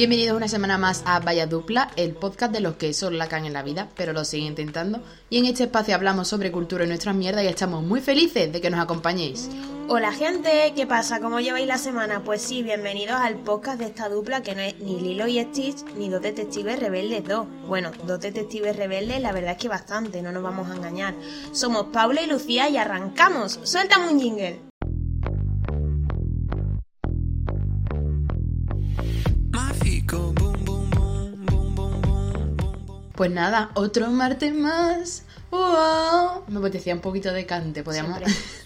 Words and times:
Bienvenidos 0.00 0.34
una 0.34 0.48
semana 0.48 0.78
más 0.78 1.02
a 1.04 1.20
Vaya 1.20 1.46
Dupla, 1.46 1.90
el 1.94 2.14
podcast 2.14 2.54
de 2.54 2.60
los 2.60 2.76
que 2.76 2.94
solo 2.94 3.18
la 3.18 3.26
en 3.26 3.52
la 3.52 3.62
vida, 3.62 3.90
pero 3.98 4.14
lo 4.14 4.24
siguen 4.24 4.46
intentando. 4.46 5.02
Y 5.28 5.36
en 5.36 5.44
este 5.44 5.64
espacio 5.64 5.94
hablamos 5.94 6.26
sobre 6.26 6.50
cultura 6.50 6.86
y 6.86 6.88
nuestras 6.88 7.14
mierdas 7.14 7.44
y 7.44 7.48
estamos 7.48 7.84
muy 7.84 8.00
felices 8.00 8.50
de 8.50 8.62
que 8.62 8.70
nos 8.70 8.80
acompañéis. 8.80 9.50
Hola 9.88 10.10
gente, 10.12 10.72
¿qué 10.74 10.86
pasa? 10.86 11.20
¿Cómo 11.20 11.38
lleváis 11.40 11.66
la 11.66 11.76
semana? 11.76 12.24
Pues 12.24 12.40
sí, 12.40 12.62
bienvenidos 12.62 13.16
al 13.16 13.34
podcast 13.40 13.78
de 13.78 13.88
esta 13.88 14.08
dupla 14.08 14.42
que 14.42 14.54
no 14.54 14.62
es 14.62 14.78
ni 14.78 14.98
Lilo 14.98 15.26
y 15.26 15.38
Stitch 15.38 15.84
ni 15.98 16.08
dos 16.08 16.22
detectives 16.22 16.80
rebeldes 16.80 17.22
dos. 17.24 17.46
Bueno, 17.68 17.90
dos 18.06 18.20
detectives 18.20 18.76
rebeldes 18.76 19.20
la 19.20 19.32
verdad 19.32 19.50
es 19.50 19.58
que 19.58 19.68
bastante, 19.68 20.22
no 20.22 20.32
nos 20.32 20.42
vamos 20.42 20.70
a 20.70 20.76
engañar. 20.76 21.14
Somos 21.52 21.88
Paula 21.92 22.22
y 22.22 22.26
Lucía 22.26 22.70
y 22.70 22.78
arrancamos. 22.78 23.60
¡Suéltame 23.64 24.08
un 24.08 24.18
jingle! 24.18 24.69
Pues 33.14 33.30
nada, 33.30 33.70
otro 33.74 34.10
martes 34.10 34.54
más. 34.54 35.24
¡Wow! 35.50 36.44
Me 36.48 36.58
apetecía 36.58 36.94
un 36.94 37.00
poquito 37.00 37.32
de 37.32 37.44
cante, 37.46 37.82
podíamos... 37.82 38.18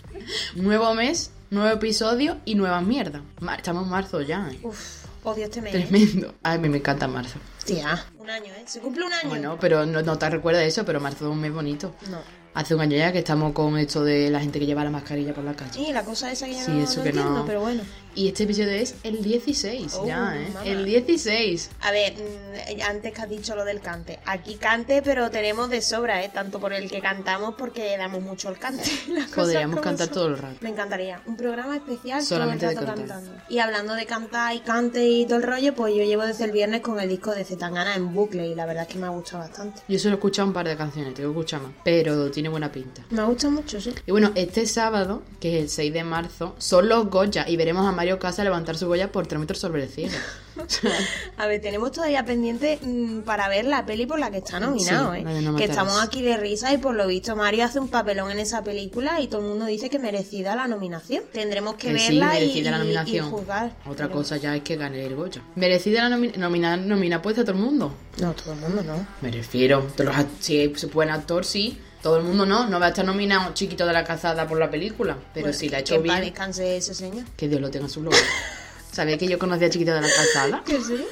Nuevo 0.55 0.95
mes, 0.95 1.33
nuevo 1.51 1.69
episodio 1.75 2.37
y 2.45 2.55
nueva 2.55 2.81
mierda. 2.81 3.23
Mar- 3.41 3.59
Estamos 3.59 3.85
en 3.85 3.91
marzo 3.91 4.21
ya, 4.23 4.49
¿eh? 4.51 4.59
Uf, 4.63 5.05
odio 5.25 5.45
este 5.45 5.61
mes. 5.61 5.73
Tremendo. 5.73 6.35
Ay, 6.43 6.59
me, 6.61 6.69
me 6.69 6.79
encanta 6.79 7.09
marzo. 7.09 7.39
Tía, 7.65 8.05
un 8.19 8.31
año, 8.31 8.47
¿eh? 8.53 8.63
Se 8.67 8.81
cumple 8.81 9.05
un 9.05 9.13
año. 9.13 9.29
Bueno, 9.29 9.59
pero 9.61 9.85
no, 9.87 10.03
no 10.03 10.17
te 10.19 10.31
recuerda 10.31 10.63
eso, 10.63 10.85
pero 10.85 11.01
marzo 11.01 11.27
es 11.27 11.33
un 11.33 11.41
mes 11.41 11.53
bonito. 11.53 11.95
No. 12.11 12.19
Hace 12.55 12.75
un 12.77 12.81
año 12.83 12.97
ya 12.97 13.11
que 13.13 13.19
estamos 13.19 13.53
con 13.53 13.77
esto 13.79 14.05
de 14.05 14.31
la 14.31 14.39
gente 14.41 14.61
que 14.61 14.67
lleva 14.67 14.85
la 14.85 14.91
mascarilla 14.91 15.35
por 15.35 15.43
la 15.43 15.55
calle. 15.55 15.73
Sí, 15.73 15.93
la 15.93 16.05
cosa 16.05 16.31
esa 16.31 16.47
que 16.47 16.55
ya 16.55 16.65
Sí, 16.65 16.71
no, 16.71 16.85
eso 16.85 16.99
no 16.99 17.03
que 17.05 17.13
no- 17.13 17.45
pero 17.45 17.61
bueno. 17.61 17.83
Y 18.15 18.29
este 18.29 18.45
episodio 18.45 18.71
es 18.71 18.95
el 19.03 19.23
16 19.23 19.95
Oh, 19.95 20.07
ya, 20.07 20.37
¿eh? 20.37 20.47
El 20.65 20.85
16. 20.85 21.71
A 21.81 21.91
ver, 21.91 22.15
mm, 22.15 22.81
antes 22.89 23.13
que 23.13 23.21
has 23.23 23.29
dicho 23.29 23.55
lo 23.57 23.65
del 23.65 23.81
cante. 23.81 24.21
Aquí 24.27 24.55
cante, 24.55 25.03
pero 25.03 25.31
tenemos 25.31 25.69
de 25.71 25.81
sobra, 25.83 26.23
¿eh? 26.25 26.31
Tanto 26.33 26.61
por 26.61 26.73
el 26.73 26.91
que 26.91 27.01
cantamos, 27.01 27.55
porque 27.57 27.97
damos 27.97 28.23
mucho 28.23 28.49
el 28.49 28.59
cante. 28.59 28.91
Podríamos 29.35 29.81
cantar 29.81 30.07
son. 30.07 30.15
todo 30.15 30.27
el 30.29 30.39
rato. 30.39 30.57
Me 30.61 30.71
encantaría. 30.71 31.21
Un 31.27 31.37
programa 31.37 31.77
especial 31.77 32.23
Solamente 32.23 32.67
todo 32.67 32.81
el 32.81 32.87
rato 32.87 32.99
cantando. 32.99 33.31
Y 33.49 33.59
hablando 33.59 33.95
de 33.95 34.07
cantar 34.07 34.55
y 34.55 34.61
cante 34.61 35.05
y 35.07 35.27
todo 35.27 35.37
el 35.39 35.43
rollo, 35.43 35.75
pues 35.75 35.95
yo 35.95 36.05
llevo 36.05 36.25
desde 36.25 36.45
el 36.45 36.53
viernes 36.53 36.81
con 36.81 37.01
el 37.01 37.09
disco 37.09 37.33
de 37.33 37.45
Zetangana 37.45 37.95
en 37.95 38.15
bucle 38.15 38.47
y 38.47 38.55
la 38.55 38.67
verdad 38.67 38.85
es 38.85 38.89
que 38.89 38.99
me 38.99 39.07
ha 39.07 39.11
gustado 39.11 39.41
bastante. 39.41 39.83
Yo 39.89 39.99
solo 39.99 40.15
he 40.15 40.19
escuchado 40.19 40.49
un 40.49 40.55
par 40.55 40.69
de 40.69 40.77
canciones, 40.77 41.15
tengo 41.15 41.31
que 41.33 41.39
escuchar 41.41 41.63
más. 41.63 41.73
Pero 41.85 42.31
tiene 42.31 42.49
buena 42.49 42.71
pinta. 42.71 43.05
Me 43.11 43.25
gusta 43.25 43.49
mucho, 43.49 43.81
sí. 43.81 43.93
Y 44.07 44.11
bueno, 44.11 44.33
este 44.35 44.67
sábado, 44.67 45.23
que 45.41 45.57
es 45.57 45.63
el 45.65 45.69
6 45.69 45.93
de 45.93 46.05
marzo, 46.05 46.55
son 46.59 46.89
los 46.89 47.09
Goya 47.11 47.49
y 47.49 47.57
veremos 47.57 47.87
a 47.87 47.93
Mario 48.05 48.19
Casa 48.19 48.45
levantar 48.45 48.77
su 48.77 48.87
Goya 48.87 49.11
por 49.11 49.27
3 49.27 49.41
metros 49.41 49.59
sobre 49.59 49.85
el 49.85 49.89
cielo. 49.89 50.13
A 51.39 51.47
ver, 51.47 51.63
tenemos 51.63 51.91
todavía 51.91 52.23
pendiente 52.27 52.79
mm, 52.83 53.21
para 53.21 53.49
ver 53.49 53.65
la 53.65 53.87
peli 53.87 54.05
por 54.05 54.19
la 54.19 54.31
que 54.31 54.39
está 54.39 54.61
nominado, 54.61 55.15
Sí, 55.15 55.21
¿eh? 55.21 55.23
No 55.25 55.33
que 55.33 55.41
matarás. 55.51 55.71
estamos 55.71 56.03
aquí 56.03 56.21
de 56.21 56.37
risa 56.37 56.71
y 56.75 56.77
por 56.79 56.95
lo 56.95 57.07
visto 57.07 57.35
Mario 57.35 57.65
hace 57.65 57.81
un 57.81 57.89
papelón 57.89 58.31
en 58.31 58.41
esa 58.41 58.63
película 58.63 59.21
y 59.23 59.29
todo 59.29 59.41
el 59.41 59.47
mundo 59.49 59.65
dice 59.65 59.89
que 59.89 59.99
merecida 59.99 60.55
la 60.55 60.69
nominación. 60.69 61.25
Tendremos 61.33 61.77
que, 61.77 61.93
Que 61.95 61.99
sí, 61.99 62.19
verla 62.19 62.39
y, 62.41 62.63
la 62.63 62.79
nominación. 62.79 63.27
y 63.27 63.31
juzgar. 63.31 63.73
Otra 63.87 64.07
Pero- 64.09 64.19
cosa 64.19 64.37
ya 64.37 64.55
es 64.55 64.63
que 64.63 64.77
gane 64.77 65.05
el 65.07 65.15
Goya. 65.17 65.41
¿Merecida 65.55 66.07
la 66.07 66.15
nomi- 66.17 66.37
nomina, 66.37 66.77
nomina 66.77 67.23
puesta 67.23 67.41
a 67.41 67.45
todo 67.45 67.57
el 67.57 67.63
mundo? 67.63 67.95
No, 68.21 68.33
todo 68.35 68.53
el 68.53 68.61
mundo 68.61 68.83
no. 68.83 69.07
Me 69.23 69.31
refiero. 69.31 69.87
los 69.97 70.15
si 70.41 70.61
es 70.61 70.93
buen 70.93 71.09
actor, 71.09 71.47
sí. 71.47 71.81
Todo 72.05 72.19
el 72.19 72.23
mundo 72.25 72.45
no. 72.45 72.69
No 72.69 72.79
va 72.79 72.87
a 72.87 72.89
estar 72.91 73.03
nominado 73.05 73.55
Chiquito 73.55 73.87
de 73.87 73.95
la 73.95 74.05
Cazada 74.05 74.47
por 74.47 74.59
la 74.59 74.71
película. 74.71 75.17
Pero 75.33 75.47
Pues 75.47 75.57
si 75.57 75.71
la 75.71 75.79
ha 75.79 75.81
que 75.83 75.95
hecho 75.95 76.03
bien, 76.03 76.21
descanse 76.21 76.77
ese 76.77 76.93
señor. 76.95 77.25
que 77.35 77.49
Dios 77.49 77.63
lo 77.63 77.71
tenga 77.71 77.87
en 77.87 77.91
su 77.91 78.03
gloria. 78.03 78.21
¿Sabéis 78.93 79.17
que 79.19 79.27
yo 79.27 79.39
conocí 79.39 79.65
a 79.65 79.71
Chiquito 79.71 79.95
de 79.95 80.03
la 80.03 80.09
Calzada? 80.15 80.63
¿Qué 80.67 80.79
sí? 80.83 81.03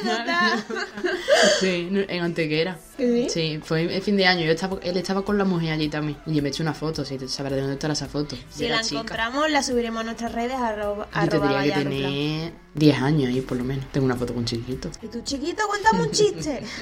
¡Anécdota! 0.00 0.64
Sí, 1.60 1.88
en 1.90 2.22
Antequera. 2.22 2.78
¿Sí? 2.96 3.26
Sí, 3.30 3.60
fue 3.62 3.94
el 3.94 4.02
fin 4.02 4.16
de 4.16 4.26
año. 4.26 4.44
Yo 4.44 4.52
estaba, 4.52 4.78
él 4.82 4.96
estaba 4.96 5.24
con 5.24 5.38
la 5.38 5.44
mujer 5.44 5.72
allí 5.72 5.88
también. 5.88 6.18
Y 6.26 6.34
yo 6.34 6.42
me 6.42 6.48
he 6.48 6.50
hecho 6.50 6.62
una 6.62 6.74
foto, 6.74 7.04
si 7.04 7.16
sabrás 7.28 7.54
de 7.54 7.60
dónde 7.60 7.74
estará 7.74 7.92
esa 7.94 8.06
foto. 8.08 8.36
Si 8.50 8.64
de 8.64 8.70
la, 8.70 8.80
encontramos, 8.80 9.50
la 9.50 9.62
subiremos 9.62 10.00
a 10.00 10.04
nuestras 10.04 10.32
redes 10.32 10.54
arroba, 10.54 11.08
Yo 11.14 11.28
tendría 11.28 11.62
que 11.62 11.70
tener 11.70 12.52
10 12.74 13.02
años 13.02 13.28
ahí, 13.28 13.40
por 13.40 13.56
lo 13.58 13.64
menos. 13.64 13.84
Tengo 13.92 14.06
una 14.06 14.16
foto 14.16 14.34
con 14.34 14.44
chiquito. 14.44 14.90
Y 15.02 15.06
tu 15.08 15.20
chiquito, 15.22 15.62
cuéntame 15.68 16.02
un 16.02 16.10
chiste. 16.10 16.62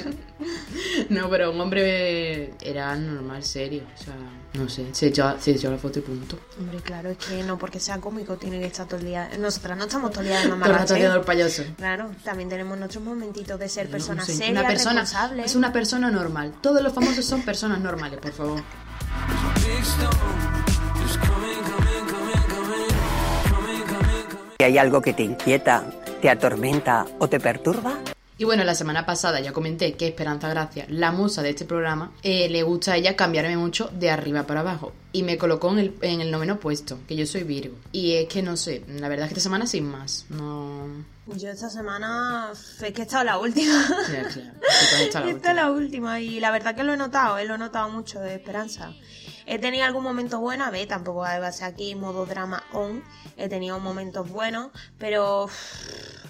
No, 1.09 1.28
pero 1.31 1.53
un 1.53 1.60
hombre 1.60 2.53
era 2.60 2.94
normal, 2.97 3.43
serio. 3.43 3.82
O 3.99 4.03
sea, 4.03 4.15
no 4.55 4.69
sé. 4.69 4.87
Se 4.93 5.06
echó, 5.09 5.34
se 5.41 5.53
echó 5.53 5.71
la 5.71 5.78
foto 5.78 5.99
y 5.99 6.03
punto. 6.03 6.38
Hombre, 6.59 6.78
claro, 6.81 7.10
es 7.10 7.19
que 7.19 7.43
no 7.43 7.59
porque 7.59 7.81
sea 7.81 7.99
cómico 8.00 8.37
tiene 8.37 8.59
que 8.60 8.66
estar 8.66 8.87
todo 8.87 8.99
el 9.00 9.06
día. 9.06 9.31
Nosotras 9.38 9.76
no 9.78 9.84
estamos 9.84 10.10
todo 10.10 10.21
el 10.22 10.28
día 10.28 10.38
de 10.41 10.47
Todo 10.49 10.56
mamarracheo. 10.56 10.97
haciendo 10.97 11.16
el 11.19 11.25
payaso. 11.25 11.62
Claro, 11.76 12.10
también 12.25 12.49
tenemos 12.49 12.76
nuestros 12.78 13.03
momentitos 13.06 13.59
de 13.59 13.69
ser 13.69 13.89
personas 13.91 14.28
No 14.28 14.34
sé, 14.34 14.39
serias, 14.39 14.50
una 14.61 14.69
persona 14.69 15.00
responsables. 15.00 15.47
es 15.47 15.55
una 15.56 15.72
persona 15.72 16.11
normal. 16.11 16.53
Todos 16.61 16.83
los 16.83 16.93
famosos 16.93 17.25
son 17.25 17.43
personas 17.43 17.81
normales, 17.81 18.21
por 18.21 18.33
favor. 18.33 18.62
Si 24.59 24.65
hay 24.65 24.78
algo 24.78 25.03
que 25.03 25.12
te 25.12 25.22
inquieta, 25.22 25.84
te 26.22 26.31
atormenta 26.31 27.05
o 27.19 27.28
te 27.28 27.39
perturba, 27.39 27.99
Y 28.39 28.45
bueno, 28.45 28.65
la 28.65 28.75
semana 28.75 29.07
pasada 29.07 29.41
ya 29.41 29.53
comenté 29.53 29.95
que 29.95 30.09
Esperanza 30.09 30.51
Gracia, 30.51 30.85
la 30.91 31.11
musa 31.11 31.43
de 31.43 31.51
este 31.51 31.65
programa, 31.65 32.13
eh, 32.23 32.51
le 32.51 32.63
gusta 32.63 32.93
a 32.93 32.97
ella 32.97 33.17
cambiarme 33.17 33.57
mucho 33.57 33.89
de 33.95 34.11
arriba 34.11 34.47
para 34.47 34.61
abajo. 34.61 34.93
Y 35.13 35.23
me 35.23 35.39
colocó 35.39 35.73
en 35.73 35.79
el, 35.79 35.95
en 36.03 36.21
el 36.21 36.31
noveno 36.31 36.61
puesto, 36.61 36.99
que 37.09 37.17
yo 37.17 37.27
soy 37.27 37.45
Virgo. 37.45 37.77
Y 37.93 38.13
es 38.13 38.29
que 38.29 38.43
no 38.43 38.59
sé, 38.59 38.85
la 38.89 39.09
verdad 39.09 39.25
es 39.25 39.33
que 39.33 39.39
esta 39.39 39.49
semana 39.49 39.67
sin 39.67 39.87
más. 39.87 40.27
No. 40.29 40.87
Yo 41.29 41.49
esta 41.49 41.71
semana 41.71 42.51
es 42.53 42.93
que 42.93 43.01
he 43.01 43.05
estado 43.05 43.25
la 43.25 43.39
última. 43.39 43.73
Ya, 44.13 44.29
claro. 44.29 45.41
la 45.55 45.71
última 45.71 46.21
y 46.21 46.39
la 46.39 46.51
verdad 46.51 46.77
que 46.77 46.85
lo 46.85 46.93
he 46.93 46.97
notado, 46.99 47.39
eh, 47.39 47.47
lo 47.47 47.55
he 47.55 47.59
notado 47.59 47.89
mucho 47.89 48.21
de 48.21 48.35
esperanza. 48.35 48.93
He 49.47 49.59
tenido 49.59 49.85
algún 49.85 50.03
momento 50.03 50.41
bueno, 50.41 50.65
a 50.65 50.71
ver, 50.71 50.89
tampoco 50.89 51.21
va 51.21 51.37
a 51.37 51.53
ser 51.53 51.69
aquí 51.69 51.95
modo 51.95 52.27
drama 52.27 52.63
on. 52.73 53.03
He 53.37 53.49
tenido 53.49 53.79
momentos 53.81 54.29
buenos, 54.29 54.71
pero 54.99 55.49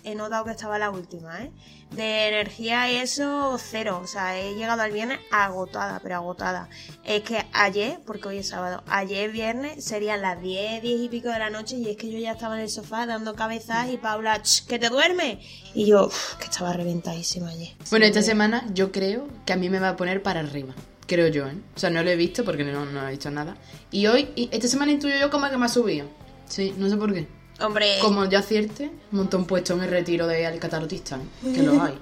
he 0.06 0.15
notado 0.15 0.44
que 0.44 0.53
estaba 0.53 0.78
la 0.78 0.91
última, 0.91 1.43
¿eh? 1.43 1.50
De 1.91 2.28
energía 2.28 2.91
y 2.91 2.97
eso, 2.97 3.59
cero. 3.59 4.00
O 4.03 4.06
sea, 4.06 4.39
he 4.39 4.55
llegado 4.55 4.83
al 4.83 4.93
viernes 4.93 5.19
agotada, 5.31 6.00
pero 6.03 6.15
agotada. 6.17 6.69
Es 7.05 7.22
que 7.22 7.44
ayer, 7.53 7.99
porque 8.06 8.28
hoy 8.28 8.39
es 8.39 8.49
sábado, 8.49 8.83
ayer 8.87 9.31
viernes 9.31 9.84
serían 9.84 10.22
las 10.22 10.41
10, 10.41 10.81
10 10.83 11.00
y 11.00 11.09
pico 11.09 11.28
de 11.28 11.39
la 11.41 11.50
noche 11.50 11.77
y 11.77 11.89
es 11.91 11.97
que 11.97 12.11
yo 12.11 12.19
ya 12.19 12.33
estaba 12.33 12.55
en 12.56 12.62
el 12.62 12.71
sofá 12.71 13.05
dando 13.06 13.34
cabezas 13.34 13.89
y 13.93 13.97
Paula, 13.97 14.41
"Ch, 14.43 14.65
que 14.67 14.78
te 14.78 14.89
duermes. 14.89 15.39
Y 15.75 15.87
yo, 15.87 16.06
uff, 16.06 16.37
que 16.37 16.44
estaba 16.44 16.73
reventadísima 16.73 17.49
ayer. 17.50 17.71
Bueno, 17.91 18.06
esta 18.06 18.23
semana 18.23 18.65
yo 18.73 18.93
creo 18.93 19.27
que 19.44 19.53
a 19.53 19.56
mí 19.56 19.69
me 19.69 19.81
va 19.81 19.91
a 19.91 19.97
poner 19.97 20.23
para 20.23 20.41
arriba. 20.41 20.75
Creo 21.06 21.28
yo, 21.28 21.47
¿eh? 21.47 21.56
O 21.75 21.78
sea, 21.78 21.91
no 21.91 22.03
lo 22.03 22.11
he 22.11 22.17
visto 22.17 22.44
porque 22.44 22.65
no, 22.65 22.84
no 22.87 23.06
he 23.06 23.11
visto 23.11 23.31
nada. 23.31 23.56
Y 23.91 24.06
hoy, 24.06 24.28
y 24.37 24.49
esta 24.53 24.67
semana 24.69 24.93
intuyo 24.93 25.15
yo 25.21 25.31
como 25.31 25.49
que 25.50 25.56
me 25.56 25.67
ha 25.67 25.69
subido. 25.69 26.06
Sí, 26.49 26.75
no 26.78 26.88
sé 26.88 26.97
por 26.97 27.12
qué. 27.12 27.28
Hombre, 27.61 27.99
Como 28.03 28.25
yo 28.27 28.39
acierte, 28.39 28.91
un 29.12 29.19
montón 29.19 29.47
puesto 29.47 29.72
en 29.75 29.83
el 29.83 29.91
retiro 29.91 30.27
de 30.27 30.47
Alcatarotista, 30.47 31.17
¿eh? 31.17 31.53
que 31.55 31.62
lo 31.62 31.83
hay. 31.83 31.99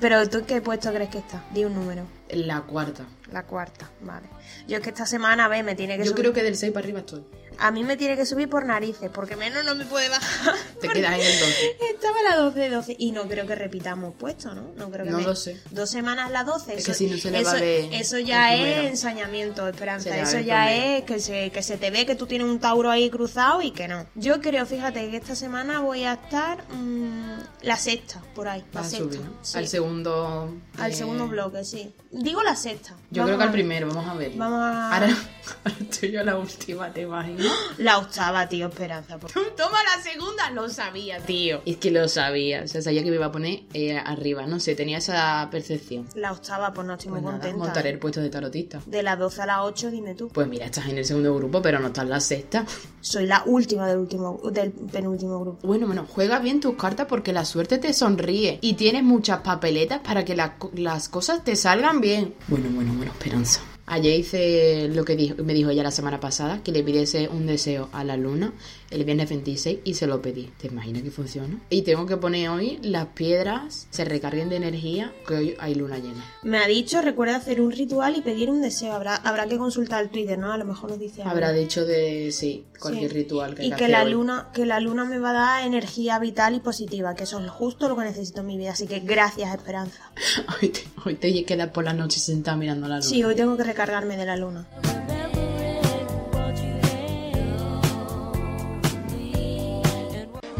pero 0.00 0.28
tú 0.28 0.44
qué 0.46 0.60
puesto 0.60 0.92
crees 0.92 1.10
que 1.10 1.18
está? 1.18 1.44
Di 1.52 1.64
un 1.64 1.74
número. 1.74 2.04
La 2.30 2.60
cuarta. 2.62 3.04
La 3.32 3.44
cuarta, 3.44 3.90
vale. 4.00 4.28
Yo 4.66 4.78
es 4.78 4.82
que 4.82 4.90
esta 4.90 5.06
semana, 5.06 5.44
a 5.44 5.48
ver, 5.48 5.64
me 5.64 5.74
tiene 5.74 5.96
que 5.96 6.04
Yo 6.04 6.10
subir. 6.10 6.22
creo 6.22 6.32
que 6.32 6.42
del 6.42 6.56
6 6.56 6.72
para 6.72 6.84
arriba 6.84 7.00
estoy. 7.00 7.24
A 7.58 7.70
mí 7.70 7.84
me 7.84 7.98
tiene 7.98 8.16
que 8.16 8.24
subir 8.24 8.48
por 8.48 8.64
narices, 8.64 9.10
porque 9.10 9.36
menos 9.36 9.64
no 9.66 9.74
me 9.74 9.84
puede 9.84 10.08
bajar. 10.08 10.54
Te 10.80 10.88
quedas 10.88 11.12
en 11.12 11.20
el 11.20 11.40
12. 11.40 11.76
Estaba 11.94 12.22
la 12.22 12.36
12, 12.36 12.70
12. 12.70 12.96
Y 12.98 13.12
no 13.12 13.28
creo 13.28 13.46
que 13.46 13.54
repitamos 13.54 14.14
puesto, 14.14 14.54
¿no? 14.54 14.70
No 14.76 14.90
creo 14.90 15.04
que 15.04 15.10
No 15.10 15.18
me-. 15.18 15.24
Dos 15.24 15.90
semanas 15.90 16.30
la 16.30 16.44
12. 16.44 16.74
Es 16.74 16.86
que 16.86 16.94
si 16.94 17.06
no 17.06 17.18
se 17.18 17.30
le 17.30 17.40
eso, 17.40 17.50
va 17.50 17.58
a 17.58 17.60
ver 17.60 17.92
Eso 17.92 18.18
ya 18.18 18.54
es 18.54 18.88
ensañamiento, 18.90 19.68
Esperanza. 19.68 20.16
Eso 20.18 20.40
ya 20.40 20.72
es 20.72 21.04
que 21.04 21.20
se, 21.20 21.50
que 21.50 21.62
se 21.62 21.76
te 21.76 21.90
ve 21.90 22.06
que 22.06 22.14
tú 22.14 22.26
tienes 22.26 22.48
un 22.48 22.60
Tauro 22.60 22.90
ahí 22.90 23.10
cruzado 23.10 23.60
y 23.60 23.72
que 23.72 23.88
no. 23.88 24.06
Yo 24.14 24.40
creo, 24.40 24.64
fíjate, 24.64 25.10
que 25.10 25.18
esta 25.18 25.34
semana 25.34 25.80
voy 25.80 26.04
a 26.04 26.14
estar 26.14 26.64
mm, 26.72 27.40
la 27.62 27.76
sexta, 27.76 28.22
por 28.34 28.48
ahí. 28.48 28.64
La 28.72 28.84
sexta. 28.84 29.16
subir, 29.16 29.20
¿no? 29.20 29.32
sí. 29.42 29.58
Al 29.58 29.68
segundo. 29.68 30.54
Al 30.78 30.92
eh, 30.92 30.94
segundo 30.94 31.28
bloque, 31.28 31.62
sí. 31.64 31.94
Digo 32.10 32.42
la 32.42 32.56
sexta. 32.56 32.96
Yo 33.10 33.19
Vamos 33.20 33.28
creo 33.28 33.38
que 33.38 33.44
al 33.44 33.52
primero, 33.52 33.88
vamos 33.88 34.06
a 34.08 34.14
ver. 34.14 34.32
Vamos 34.36 34.60
a- 34.60 34.94
Ahora, 34.94 35.06
ahora 35.64 35.76
estoy 35.80 36.10
yo 36.12 36.20
a 36.20 36.24
la 36.24 36.36
última, 36.36 36.92
¿te 36.92 37.02
imaginas? 37.02 37.46
La 37.78 37.98
octava, 37.98 38.48
tío, 38.48 38.68
Esperanza. 38.68 39.18
por- 39.18 39.30
Toma 39.32 39.78
la 39.96 40.02
segunda, 40.02 40.50
lo 40.50 40.68
sabía, 40.68 41.18
tío. 41.20 41.62
Es 41.66 41.76
que 41.76 41.90
lo 41.90 42.08
sabía, 42.08 42.62
o 42.64 42.68
sea, 42.68 42.82
sabía 42.82 43.02
que 43.02 43.10
me 43.10 43.16
iba 43.16 43.26
a 43.26 43.32
poner 43.32 43.60
eh, 43.74 43.96
arriba, 43.98 44.46
no 44.46 44.58
sé, 44.60 44.74
tenía 44.74 44.98
esa 44.98 45.48
percepción. 45.50 46.08
La 46.14 46.32
octava, 46.32 46.72
pues 46.72 46.86
no 46.86 46.94
estoy 46.94 47.10
muy 47.10 47.20
Pues 47.20 47.32
nada, 47.32 47.38
contenta. 47.42 47.64
montaré 47.64 47.90
el 47.90 47.98
puesto 47.98 48.20
de 48.20 48.30
tarotista. 48.30 48.80
De 48.86 49.02
las 49.02 49.18
12 49.18 49.42
a 49.42 49.46
las 49.46 49.58
8, 49.62 49.90
dime 49.90 50.14
tú. 50.14 50.28
Pues 50.28 50.46
mira, 50.48 50.64
estás 50.66 50.86
en 50.88 50.98
el 50.98 51.04
segundo 51.04 51.34
grupo, 51.34 51.60
pero 51.62 51.78
no 51.78 51.88
estás 51.88 52.04
en 52.04 52.10
la 52.10 52.20
sexta. 52.20 52.64
Soy 53.00 53.26
la 53.26 53.42
última 53.46 53.86
del 53.88 53.98
último, 53.98 54.40
del 54.52 54.70
penúltimo 54.72 55.40
grupo. 55.40 55.66
Bueno, 55.66 55.86
bueno, 55.86 56.06
juega 56.08 56.38
bien 56.38 56.60
tus 56.60 56.74
cartas 56.76 57.06
porque 57.08 57.32
la 57.32 57.44
suerte 57.44 57.78
te 57.78 57.92
sonríe 57.92 58.58
y 58.60 58.74
tienes 58.74 59.02
muchas 59.02 59.40
papeletas 59.40 60.00
para 60.00 60.24
que 60.24 60.34
la- 60.36 60.56
las 60.74 61.08
cosas 61.08 61.42
te 61.44 61.56
salgan 61.56 62.00
bien. 62.00 62.34
Bueno, 62.48 62.68
bueno, 62.72 62.92
bueno, 62.94 63.09
Esperanza. 63.12 63.69
Ayer 63.92 64.20
hice 64.20 64.88
lo 64.88 65.04
que 65.04 65.16
dijo, 65.16 65.42
me 65.42 65.52
dijo 65.52 65.70
ella 65.70 65.82
la 65.82 65.90
semana 65.90 66.20
pasada, 66.20 66.62
que 66.62 66.70
le 66.72 66.82
pidiese 66.84 67.28
un 67.28 67.46
deseo 67.46 67.88
a 67.92 68.04
la 68.04 68.16
luna 68.16 68.52
el 68.90 69.04
viernes 69.04 69.28
26 69.28 69.80
y 69.84 69.94
se 69.94 70.06
lo 70.06 70.22
pedí. 70.22 70.50
¿Te 70.58 70.68
imaginas 70.68 71.02
que 71.02 71.10
funciona? 71.10 71.60
Y 71.70 71.82
tengo 71.82 72.06
que 72.06 72.16
poner 72.16 72.48
hoy 72.50 72.78
las 72.82 73.06
piedras 73.08 73.86
se 73.90 74.04
recarguen 74.04 74.48
de 74.48 74.56
energía, 74.56 75.12
que 75.26 75.34
hoy 75.34 75.56
hay 75.60 75.74
luna 75.74 75.98
llena. 75.98 76.24
Me 76.42 76.58
ha 76.58 76.66
dicho, 76.66 77.00
recuerda 77.02 77.36
hacer 77.36 77.60
un 77.60 77.70
ritual 77.72 78.16
y 78.16 78.20
pedir 78.22 78.48
un 78.50 78.62
deseo. 78.62 78.92
Habrá, 78.92 79.16
habrá 79.16 79.46
que 79.46 79.58
consultar 79.58 80.02
el 80.02 80.10
Twitter, 80.10 80.38
¿no? 80.38 80.52
A 80.52 80.58
lo 80.58 80.64
mejor 80.64 80.90
nos 80.90 80.98
dice 80.98 81.22
algo. 81.22 81.32
Habrá 81.32 81.52
dicho 81.52 81.84
de, 81.84 82.30
sí, 82.32 82.64
cualquier 82.80 83.10
Sí. 83.10 83.16
ritual 83.16 83.54
que 83.54 83.66
y 83.66 83.72
que 83.72 83.88
la 83.88 84.04
hoy. 84.04 84.12
luna 84.12 84.48
que 84.54 84.66
la 84.66 84.80
luna 84.80 85.04
me 85.04 85.18
va 85.18 85.30
a 85.30 85.32
dar 85.34 85.66
energía 85.66 86.18
vital 86.18 86.54
y 86.54 86.60
positiva 86.60 87.14
que 87.14 87.24
eso 87.24 87.38
es 87.40 87.50
justo 87.50 87.88
lo 87.88 87.96
que 87.96 88.04
necesito 88.04 88.40
en 88.40 88.46
mi 88.46 88.56
vida 88.56 88.70
así 88.72 88.86
que 88.86 89.00
gracias 89.00 89.54
Esperanza 89.54 90.10
Hoy 90.62 90.68
te, 90.68 90.80
hoy 91.04 91.14
te 91.14 91.44
quedas 91.44 91.68
por 91.70 91.84
la 91.84 91.92
noche 91.92 92.18
sentada 92.20 92.56
mirando 92.56 92.88
la 92.88 92.96
luna. 92.96 93.06
sí 93.08 93.22
hoy 93.22 93.34
tengo 93.34 93.56
que 93.56 93.64
de 93.86 94.26
la 94.26 94.36
luna 94.36 94.66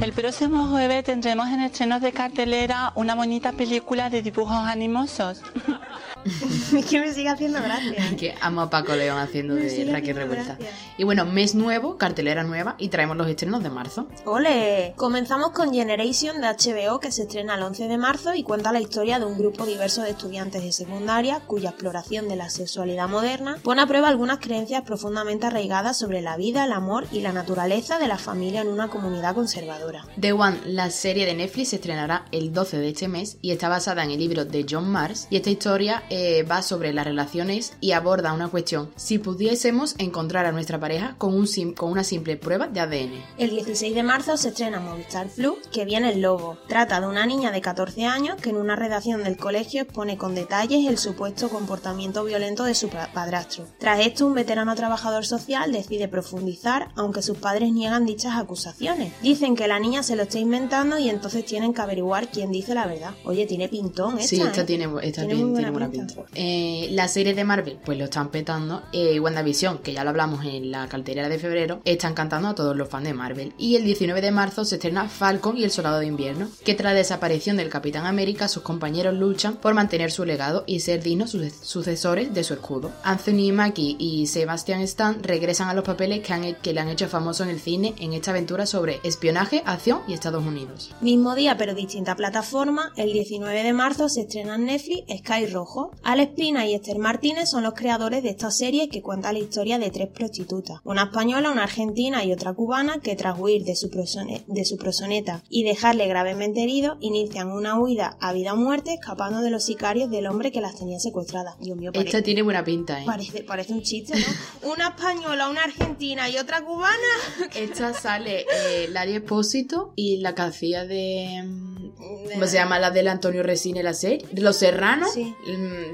El 0.00 0.12
próximo 0.14 0.68
jueves 0.68 1.04
tendremos 1.04 1.48
en 1.48 1.60
estrenos 1.60 2.00
de 2.00 2.12
cartelera 2.12 2.92
una 2.94 3.14
bonita 3.14 3.52
película 3.52 4.08
de 4.08 4.22
dibujos 4.22 4.56
animosos. 4.56 5.42
es 6.76 6.86
que 6.86 7.00
me 7.00 7.12
sigue 7.12 7.28
haciendo 7.28 7.60
gracia 7.62 8.16
que 8.18 8.34
amo 8.40 8.62
a 8.62 8.70
Paco 8.70 8.94
León 8.94 9.18
haciendo 9.18 9.54
Me 9.54 9.62
de 9.62 9.92
Raquel 9.92 10.16
Revuelta. 10.16 10.56
gracia. 10.58 10.76
Y 10.98 11.04
bueno, 11.04 11.24
mes 11.24 11.54
nuevo, 11.54 11.96
cartelera 11.96 12.42
nueva 12.44 12.74
y 12.78 12.88
traemos 12.88 13.16
los 13.16 13.28
estrenos 13.28 13.62
de 13.62 13.70
marzo. 13.70 14.06
¡Ole! 14.24 14.94
Comenzamos 14.96 15.50
con 15.50 15.72
Generation 15.72 16.40
de 16.40 16.48
HBO 16.48 17.00
que 17.00 17.12
se 17.12 17.22
estrena 17.22 17.54
el 17.54 17.62
11 17.62 17.88
de 17.88 17.98
marzo 17.98 18.34
y 18.34 18.42
cuenta 18.42 18.72
la 18.72 18.80
historia 18.80 19.18
de 19.18 19.24
un 19.24 19.38
grupo 19.38 19.66
diverso 19.66 20.02
de 20.02 20.10
estudiantes 20.10 20.62
de 20.62 20.72
secundaria 20.72 21.40
cuya 21.46 21.70
exploración 21.70 22.28
de 22.28 22.36
la 22.36 22.50
sexualidad 22.50 23.08
moderna 23.08 23.56
pone 23.62 23.82
a 23.82 23.86
prueba 23.86 24.08
algunas 24.08 24.38
creencias 24.38 24.82
profundamente 24.82 25.46
arraigadas 25.46 25.98
sobre 25.98 26.20
la 26.20 26.36
vida, 26.36 26.64
el 26.64 26.72
amor 26.72 27.06
y 27.12 27.20
la 27.20 27.32
naturaleza 27.32 27.98
de 27.98 28.08
la 28.08 28.18
familia 28.18 28.60
en 28.60 28.68
una 28.68 28.88
comunidad 28.88 29.34
conservadora. 29.34 30.06
The 30.20 30.32
One, 30.32 30.58
la 30.66 30.90
serie 30.90 31.26
de 31.26 31.34
Netflix, 31.34 31.70
se 31.70 31.76
estrenará 31.76 32.26
el 32.32 32.52
12 32.52 32.78
de 32.78 32.88
este 32.88 33.08
mes 33.08 33.38
y 33.42 33.52
está 33.52 33.68
basada 33.68 34.04
en 34.04 34.10
el 34.10 34.18
libro 34.18 34.44
de 34.44 34.66
John 34.68 34.88
Mars. 34.90 35.26
Y 35.30 35.36
esta 35.36 35.50
historia 35.50 36.02
eh, 36.10 36.42
va 36.42 36.62
sobre 36.62 36.92
las 36.92 37.04
relaciones 37.06 37.72
y 37.80 37.92
aborda 37.92 38.32
una 38.32 38.48
cuestión: 38.48 38.90
si 38.96 39.18
pudiésemos 39.18 39.94
encontrar 39.98 40.44
a 40.46 40.52
nuestra 40.52 40.78
pareja 40.78 41.14
con, 41.18 41.34
un 41.34 41.46
sim- 41.46 41.74
con 41.74 41.90
una 41.90 42.04
simple 42.04 42.36
prueba 42.36 42.66
de 42.68 42.80
ADN. 42.80 43.12
El 43.38 43.50
16 43.50 43.94
de 43.94 44.02
marzo 44.02 44.36
se 44.36 44.48
estrena 44.48 44.80
Movistar 44.80 45.28
Plus, 45.28 45.56
que 45.72 45.84
viene 45.84 46.12
el 46.12 46.20
lobo. 46.20 46.58
Trata 46.68 47.00
de 47.00 47.06
una 47.06 47.24
niña 47.26 47.50
de 47.50 47.60
14 47.60 48.04
años 48.04 48.36
que 48.40 48.50
en 48.50 48.56
una 48.56 48.76
redacción 48.76 49.22
del 49.24 49.36
colegio 49.36 49.82
expone 49.82 50.18
con 50.18 50.34
detalles 50.34 50.86
el 50.88 50.98
supuesto 50.98 51.48
comportamiento 51.48 52.24
violento 52.24 52.64
de 52.64 52.74
su 52.74 52.88
pa- 52.88 53.10
padrastro. 53.14 53.64
Tras 53.78 54.00
esto, 54.00 54.26
un 54.26 54.34
veterano 54.34 54.74
trabajador 54.74 55.24
social 55.24 55.72
decide 55.72 56.08
profundizar, 56.08 56.88
aunque 56.96 57.22
sus 57.22 57.38
padres 57.38 57.72
niegan 57.72 58.04
dichas 58.06 58.34
acusaciones. 58.36 59.12
Dicen 59.22 59.54
que 59.56 59.68
la 59.68 59.78
niña 59.78 60.02
se 60.02 60.16
lo 60.16 60.24
está 60.24 60.38
inventando 60.38 60.98
y 60.98 61.08
entonces 61.08 61.44
tienen 61.44 61.72
que 61.72 61.80
averiguar 61.82 62.28
quién 62.28 62.50
dice 62.50 62.74
la 62.74 62.86
verdad. 62.86 63.14
Oye, 63.24 63.46
tiene 63.46 63.68
pintón 63.68 64.18
esta, 64.18 64.28
Sí, 64.28 64.40
esta 64.40 64.62
¿eh? 64.62 64.64
tiene, 64.64 64.84
esta 65.02 65.22
Tiene 65.26 65.34
muy 65.36 65.36
tiene 65.36 65.50
buena 65.52 65.70
buena 65.70 65.90
pinta. 65.90 65.99
Pinta. 66.06 66.22
Eh, 66.34 66.88
la 66.92 67.08
serie 67.08 67.34
de 67.34 67.44
Marvel, 67.44 67.78
pues 67.84 67.98
lo 67.98 68.04
están 68.04 68.30
petando. 68.30 68.82
Eh, 68.92 69.18
WandaVision, 69.20 69.78
que 69.78 69.92
ya 69.92 70.04
lo 70.04 70.10
hablamos 70.10 70.44
en 70.44 70.70
la 70.70 70.88
cartelera 70.88 71.28
de 71.28 71.38
febrero, 71.38 71.80
están 71.84 72.14
cantando 72.14 72.48
a 72.48 72.54
todos 72.54 72.76
los 72.76 72.88
fans 72.88 73.04
de 73.04 73.14
Marvel. 73.14 73.52
Y 73.58 73.76
el 73.76 73.84
19 73.84 74.20
de 74.20 74.30
marzo 74.30 74.64
se 74.64 74.76
estrena 74.76 75.08
Falcon 75.08 75.56
y 75.56 75.64
el 75.64 75.70
Soldado 75.70 75.98
de 76.00 76.06
Invierno, 76.06 76.48
que 76.64 76.74
tras 76.74 76.92
la 76.92 76.98
desaparición 76.98 77.56
del 77.56 77.68
Capitán 77.68 78.06
América, 78.06 78.48
sus 78.48 78.62
compañeros 78.62 79.14
luchan 79.14 79.56
por 79.56 79.74
mantener 79.74 80.10
su 80.10 80.24
legado 80.24 80.64
y 80.66 80.80
ser 80.80 81.02
dignos 81.02 81.30
suce- 81.30 81.52
sucesores 81.62 82.32
de 82.34 82.44
su 82.44 82.54
escudo. 82.54 82.90
Anthony 83.04 83.52
Mackie 83.52 83.96
y 83.98 84.26
Sebastian 84.26 84.80
Stan 84.82 85.22
regresan 85.22 85.68
a 85.68 85.74
los 85.74 85.84
papeles 85.84 86.20
que, 86.20 86.32
han- 86.32 86.54
que 86.56 86.72
le 86.72 86.80
han 86.80 86.88
hecho 86.88 87.08
famoso 87.08 87.44
en 87.44 87.50
el 87.50 87.60
cine 87.60 87.94
en 87.98 88.12
esta 88.12 88.30
aventura 88.30 88.66
sobre 88.66 89.00
espionaje, 89.04 89.62
acción 89.66 90.00
y 90.08 90.12
Estados 90.14 90.44
Unidos. 90.44 90.90
Mismo 91.00 91.34
día 91.34 91.56
pero 91.56 91.74
distinta 91.74 92.16
plataforma, 92.16 92.92
el 92.96 93.12
19 93.12 93.62
de 93.62 93.72
marzo 93.72 94.08
se 94.08 94.22
estrena 94.22 94.54
en 94.56 94.64
Netflix 94.66 95.04
Sky 95.20 95.46
Rojo. 95.46 95.89
Alex 96.02 96.32
Pina 96.34 96.66
y 96.66 96.74
Esther 96.74 96.98
Martínez 96.98 97.48
son 97.50 97.62
los 97.62 97.74
creadores 97.74 98.22
de 98.22 98.30
esta 98.30 98.50
serie 98.50 98.88
que 98.88 99.02
cuenta 99.02 99.32
la 99.32 99.38
historia 99.38 99.78
de 99.78 99.90
tres 99.90 100.08
prostitutas, 100.08 100.80
una 100.84 101.04
española, 101.04 101.50
una 101.50 101.64
argentina 101.64 102.24
y 102.24 102.32
otra 102.32 102.52
cubana 102.54 103.00
que 103.00 103.16
tras 103.16 103.38
huir 103.38 103.64
de 103.64 103.76
su, 103.76 103.88
prosone- 103.90 104.44
de 104.46 104.64
su 104.64 104.76
prosoneta 104.76 105.42
y 105.48 105.62
dejarle 105.64 106.06
gravemente 106.08 106.62
herido, 106.62 106.96
inician 107.00 107.50
una 107.50 107.78
huida 107.78 108.16
a 108.20 108.32
vida 108.32 108.54
o 108.54 108.56
muerte 108.56 108.94
escapando 108.94 109.40
de 109.40 109.50
los 109.50 109.64
sicarios 109.64 110.10
del 110.10 110.26
hombre 110.26 110.50
que 110.52 110.60
las 110.60 110.76
tenía 110.76 110.98
secuestradas. 111.00 111.58
Dios 111.60 111.76
mío, 111.76 111.92
pare- 111.92 112.06
Esta 112.06 112.22
tiene 112.22 112.42
buena 112.42 112.64
pinta, 112.64 113.00
¿eh? 113.00 113.04
parece, 113.06 113.42
parece 113.42 113.72
un 113.72 113.82
chiste, 113.82 114.14
¿no? 114.18 114.70
Una 114.72 114.88
española, 114.88 115.48
una 115.48 115.62
argentina 115.64 116.28
y 116.28 116.38
otra 116.38 116.64
cubana. 116.64 116.96
Esta 117.54 117.92
sale 117.92 118.46
eh, 118.68 118.88
Lari 118.90 119.14
Espósito 119.16 119.92
y 119.96 120.18
la 120.18 120.34
que 120.34 120.42
hacía 120.42 120.84
de. 120.86 121.42
mm, 121.44 121.90
¿Cómo 122.34 122.46
se 122.46 122.54
llama? 122.56 122.78
La 122.78 122.90
del 122.90 123.08
Antonio 123.08 123.42
Resine, 123.42 123.82
la 123.82 123.94
serie. 123.94 124.26
Los 124.32 124.56
Serranos. 124.56 125.12
Sí. 125.12 125.34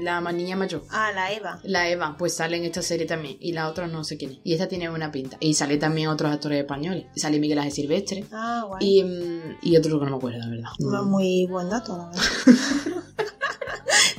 La 0.01 0.21
niña 0.31 0.55
mayor. 0.55 0.83
Ah, 0.89 1.11
la 1.13 1.31
Eva. 1.31 1.59
La 1.63 1.89
Eva, 1.89 2.15
pues 2.17 2.35
sale 2.35 2.57
en 2.57 2.65
esta 2.65 2.81
serie 2.81 3.05
también. 3.05 3.37
Y 3.39 3.53
la 3.53 3.69
otra 3.69 3.87
no 3.87 4.03
sé 4.03 4.17
quién 4.17 4.31
es. 4.31 4.39
Y 4.43 4.53
esta 4.53 4.67
tiene 4.67 4.89
buena 4.89 5.11
pinta. 5.11 5.37
Y 5.39 5.53
sale 5.53 5.77
también 5.77 6.09
otros 6.09 6.31
actores 6.31 6.59
españoles. 6.59 7.05
Sale 7.15 7.39
Miguel 7.39 7.59
Ángel 7.59 7.73
Silvestre. 7.73 8.25
Ah, 8.31 8.63
guay. 8.67 8.99
Y, 8.99 9.03
mm, 9.03 9.57
y 9.61 9.77
otro 9.77 9.99
que 9.99 10.05
no 10.05 10.11
me 10.11 10.17
acuerdo, 10.17 10.39
la 10.39 10.49
verdad. 10.49 10.69
Muy 11.05 11.45
buen 11.47 11.69
dato, 11.69 11.97
la 11.97 12.07
verdad. 12.07 13.03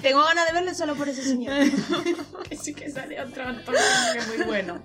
Tengo 0.08 0.24
ganas 0.24 0.46
de 0.46 0.54
verlo 0.54 0.74
solo 0.74 0.94
por 0.94 1.06
ese 1.06 1.22
señor. 1.22 1.54
que 2.48 2.56
sí 2.56 2.72
que 2.72 2.90
sale 2.90 3.20
otro 3.20 3.42
actor 3.42 3.74
que 4.14 4.18
es 4.18 4.28
muy 4.28 4.46
bueno. 4.46 4.78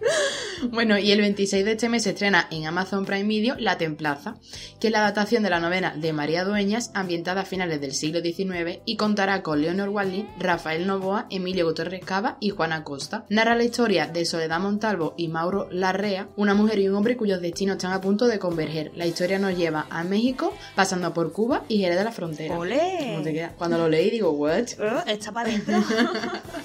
Bueno, 0.70 0.98
y 0.98 1.14
el 1.14 1.22
26 1.22 1.64
de 1.64 1.72
este 1.72 1.88
mes 1.88 2.04
se 2.04 2.10
estrena 2.10 2.46
en 2.52 2.66
Amazon 2.66 3.06
Prime 3.06 3.24
Video 3.24 3.56
La 3.58 3.78
Templaza, 3.78 4.36
que 4.82 4.88
es 4.88 4.92
la 4.92 5.00
adaptación 5.00 5.42
de 5.42 5.50
la 5.50 5.62
novela 5.62 5.94
de 5.96 6.12
María 6.12 6.44
Dueñas, 6.44 6.92
ambientada 6.94 7.42
a 7.42 7.46
finales 7.46 7.80
del 7.80 7.94
siglo 7.94 8.20
XIX 8.20 8.80
y 8.84 8.98
contará 8.98 9.44
con 9.44 9.62
Leonor 9.62 9.88
Walding, 9.88 10.28
Rafael 10.40 10.86
Novoa, 10.86 11.28
Emilio 11.30 11.68
Gutiérrez 11.68 12.04
Cava 12.04 12.36
y 12.42 12.50
Juana 12.50 12.84
Costa. 12.84 13.26
Narra 13.30 13.56
la 13.56 13.64
historia 13.64 14.08
de 14.08 14.26
Soledad 14.26 14.60
Montalvo 14.60 15.14
y 15.16 15.30
Mauro 15.30 15.70
Larrea, 15.72 16.28
una 16.36 16.54
mujer 16.54 16.80
y 16.80 16.90
un 16.90 16.96
hombre 16.96 17.16
cuyos 17.16 17.40
destinos 17.40 17.78
están 17.78 17.94
a 17.94 18.02
punto 18.02 18.28
de 18.28 18.40
converger. 18.40 18.92
La 18.96 19.06
historia 19.06 19.40
nos 19.40 19.58
lleva 19.58 19.88
a 19.90 20.04
México, 20.04 20.54
pasando 20.76 21.14
por 21.14 21.32
Cuba 21.32 21.64
y 21.70 21.78
Jerez 21.78 21.98
de 21.98 22.04
la 22.04 22.12
Frontera. 22.12 22.58
¡Olé! 22.58 23.12
¿Cómo 23.14 23.24
te 23.24 23.32
queda? 23.32 23.54
Cuando 23.58 23.78
lo 23.78 23.88
leí 23.88 24.10
digo, 24.10 24.32
¿what? 24.32 24.68
Está 25.14 25.32
para 25.32 25.50
adentro. 25.50 25.78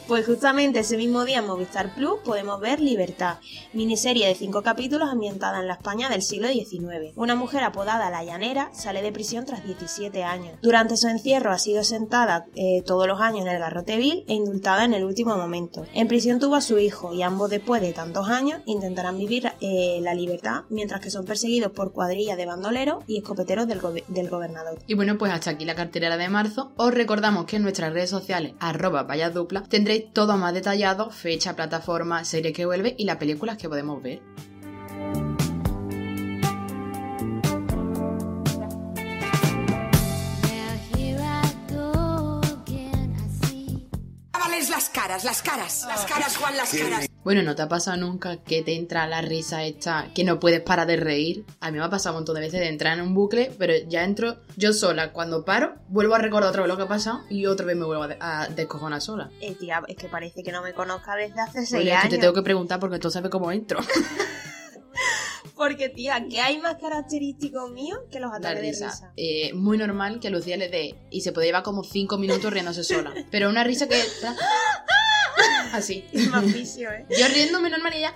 pues 0.09 0.25
justamente 0.25 0.81
ese 0.81 0.97
mismo 0.97 1.25
día 1.25 1.39
en 1.39 1.47
Movistar 1.47 1.95
Plus 1.95 2.21
podemos 2.25 2.59
ver 2.61 2.81
Libertad, 2.81 3.39
miniserie 3.75 4.27
de 4.27 4.35
cinco 4.35 4.63
capítulos 4.63 5.11
ambientada 5.11 5.61
en 5.61 5.69
la 5.69 5.75
España 5.75 6.09
del 6.09 6.23
siglo 6.23 6.49
XIX. 6.49 7.13
Una 7.15 7.35
mujer 7.35 7.63
apodada 7.63 8.11
La 8.11 8.25
Llanera 8.25 8.71
sale 8.73 9.03
de 9.03 9.13
prisión 9.13 9.45
tras 9.45 9.65
17 9.65 10.25
años. 10.25 10.59
Durante 10.63 10.97
su 10.97 11.09
encierro 11.09 11.53
ha 11.53 11.59
sido 11.59 11.85
sentada 11.85 12.47
eh, 12.55 12.83
todos 12.87 13.07
los 13.07 13.21
años 13.21 13.43
en 13.43 13.53
el 13.53 13.59
garrote 13.59 13.99
vil 13.99 14.25
e 14.29 14.35
indultada 14.35 14.85
en 14.85 14.95
el 14.95 15.05
último 15.05 15.37
momento. 15.37 15.85
En 15.93 16.09
prisión 16.09 16.41
tuvo 16.41 16.55
a 16.55 16.63
su 16.63 16.79
hijo 16.79 17.13
y 17.13 17.23
ambos 17.23 17.51
después 17.51 17.83
de 17.83 17.93
tantos 17.93 18.29
años 18.29 18.63
intentarán 18.65 19.19
vivir 19.19 19.53
eh, 19.61 19.99
la 20.01 20.15
libertad 20.15 20.63
mientras 20.71 21.01
que 21.01 21.11
son 21.11 21.27
perseguidos 21.27 21.73
por 21.73 21.93
cuadrillas 21.93 22.39
de 22.39 22.47
bandoleros 22.47 23.05
y 23.07 23.19
escopeteros 23.19 23.67
del 23.69 24.31
gobernador. 24.31 24.79
Y 24.87 24.95
bueno, 24.95 25.19
pues 25.19 25.33
hasta 25.33 25.51
aquí 25.51 25.67
la 25.67 25.75
cartelera 25.75 26.17
de 26.17 26.29
marzo. 26.31 26.73
Os 26.77 26.95
recordamos 26.95 27.45
que 27.45 27.57
en 27.57 27.63
nuestras 27.63 27.93
redes 27.93 28.09
sociales, 28.09 28.28
arroba 28.61 29.03
valladupla, 29.03 29.63
tendréis 29.63 30.13
todo 30.13 30.37
más 30.37 30.55
detallado, 30.55 31.11
fecha, 31.11 31.57
plataforma, 31.57 32.25
serie 32.25 32.53
que 32.53 32.67
vuelve 32.67 32.95
y 32.99 33.05
las 33.05 33.17
películas 33.17 33.57
que 33.57 33.69
podemos 33.69 34.03
ver. 34.03 34.21
Las 44.79 44.91
caras, 44.91 45.25
las 45.25 45.43
caras. 45.43 45.85
Las 45.89 46.05
caras, 46.05 46.37
Juan, 46.37 46.57
las 46.57 46.71
caras. 46.71 47.08
Bueno, 47.29 47.43
¿no 47.43 47.55
te 47.55 47.61
ha 47.61 47.69
pasado 47.69 47.99
nunca 47.99 48.39
que 48.39 48.63
te 48.63 48.75
entra 48.75 49.07
la 49.07 49.21
risa 49.21 49.63
esta, 49.63 50.09
que 50.15 50.25
no 50.25 50.41
puedes 50.41 50.63
parar 50.63 50.87
de 50.87 50.97
reír? 50.97 51.45
A 51.61 51.71
mí 51.71 51.77
me 51.77 51.85
ha 51.85 51.91
pasado 51.91 52.15
un 52.15 52.21
montón 52.21 52.37
de 52.37 52.41
veces 52.41 52.59
de 52.59 52.69
entrar 52.69 52.97
en 52.97 53.05
un 53.05 53.13
bucle, 53.13 53.53
pero 53.59 53.75
ya 53.87 54.03
entro 54.05 54.39
yo 54.57 54.73
sola. 54.73 55.13
Cuando 55.13 55.45
paro, 55.45 55.75
vuelvo 55.89 56.15
a 56.15 56.19
recordar 56.21 56.49
otra 56.49 56.63
vez 56.63 56.71
lo 56.71 56.79
que 56.79 56.85
ha 56.85 56.89
pasado 56.89 57.21
y 57.29 57.45
otra 57.45 57.67
vez 57.67 57.77
me 57.77 57.85
vuelvo 57.85 58.05
a, 58.05 58.09
de- 58.09 58.17
a 58.19 58.49
descojonar 58.49 59.03
sola. 59.03 59.29
Eh, 59.43 59.55
tía, 59.57 59.83
es 59.89 59.97
que 59.97 60.09
parece 60.09 60.43
que 60.43 60.51
no 60.53 60.63
me 60.63 60.73
conozca 60.73 61.17
desde 61.17 61.39
hace 61.39 61.67
seis 61.67 61.83
Oye, 61.83 61.91
es 61.93 61.97
que 61.97 62.07
años. 62.07 62.11
te 62.15 62.19
tengo 62.19 62.33
que 62.33 62.41
preguntar 62.41 62.81
porque 62.81 62.99
tú 62.99 63.11
sabes 63.11 63.31
cómo 63.31 63.53
entro. 63.53 63.79
Porque, 65.55 65.89
tía, 65.89 66.25
¿qué 66.31 66.41
hay 66.41 66.59
más 66.59 66.77
característico 66.77 67.69
mío 67.69 67.97
que 68.13 68.21
los 68.21 68.33
ataques 68.33 68.63
de 68.63 68.69
risa. 68.69 68.87
risa? 68.91 69.13
Eh, 69.17 69.53
muy 69.55 69.77
normal 69.77 70.21
que 70.21 70.29
a 70.29 70.31
Lucía 70.31 70.57
le 70.57 70.69
dé 70.69 70.95
y 71.11 71.23
se 71.23 71.33
puede 71.33 71.49
llevar 71.49 71.65
como 71.65 71.83
5 71.83 72.17
minutos 72.17 72.53
riéndose 72.53 72.85
sola. 72.85 73.13
Pero 73.33 73.49
una 73.51 73.65
risa 73.65 73.87
que. 73.89 74.01
Así. 75.73 76.05
Es 76.13 76.29
más 76.29 76.45
vicio, 76.53 76.91
¿eh? 76.91 77.07
Yo 77.11 77.29
riéndome 77.29 77.71
normal 77.71 77.93
y 77.95 77.99
ella. 77.99 78.15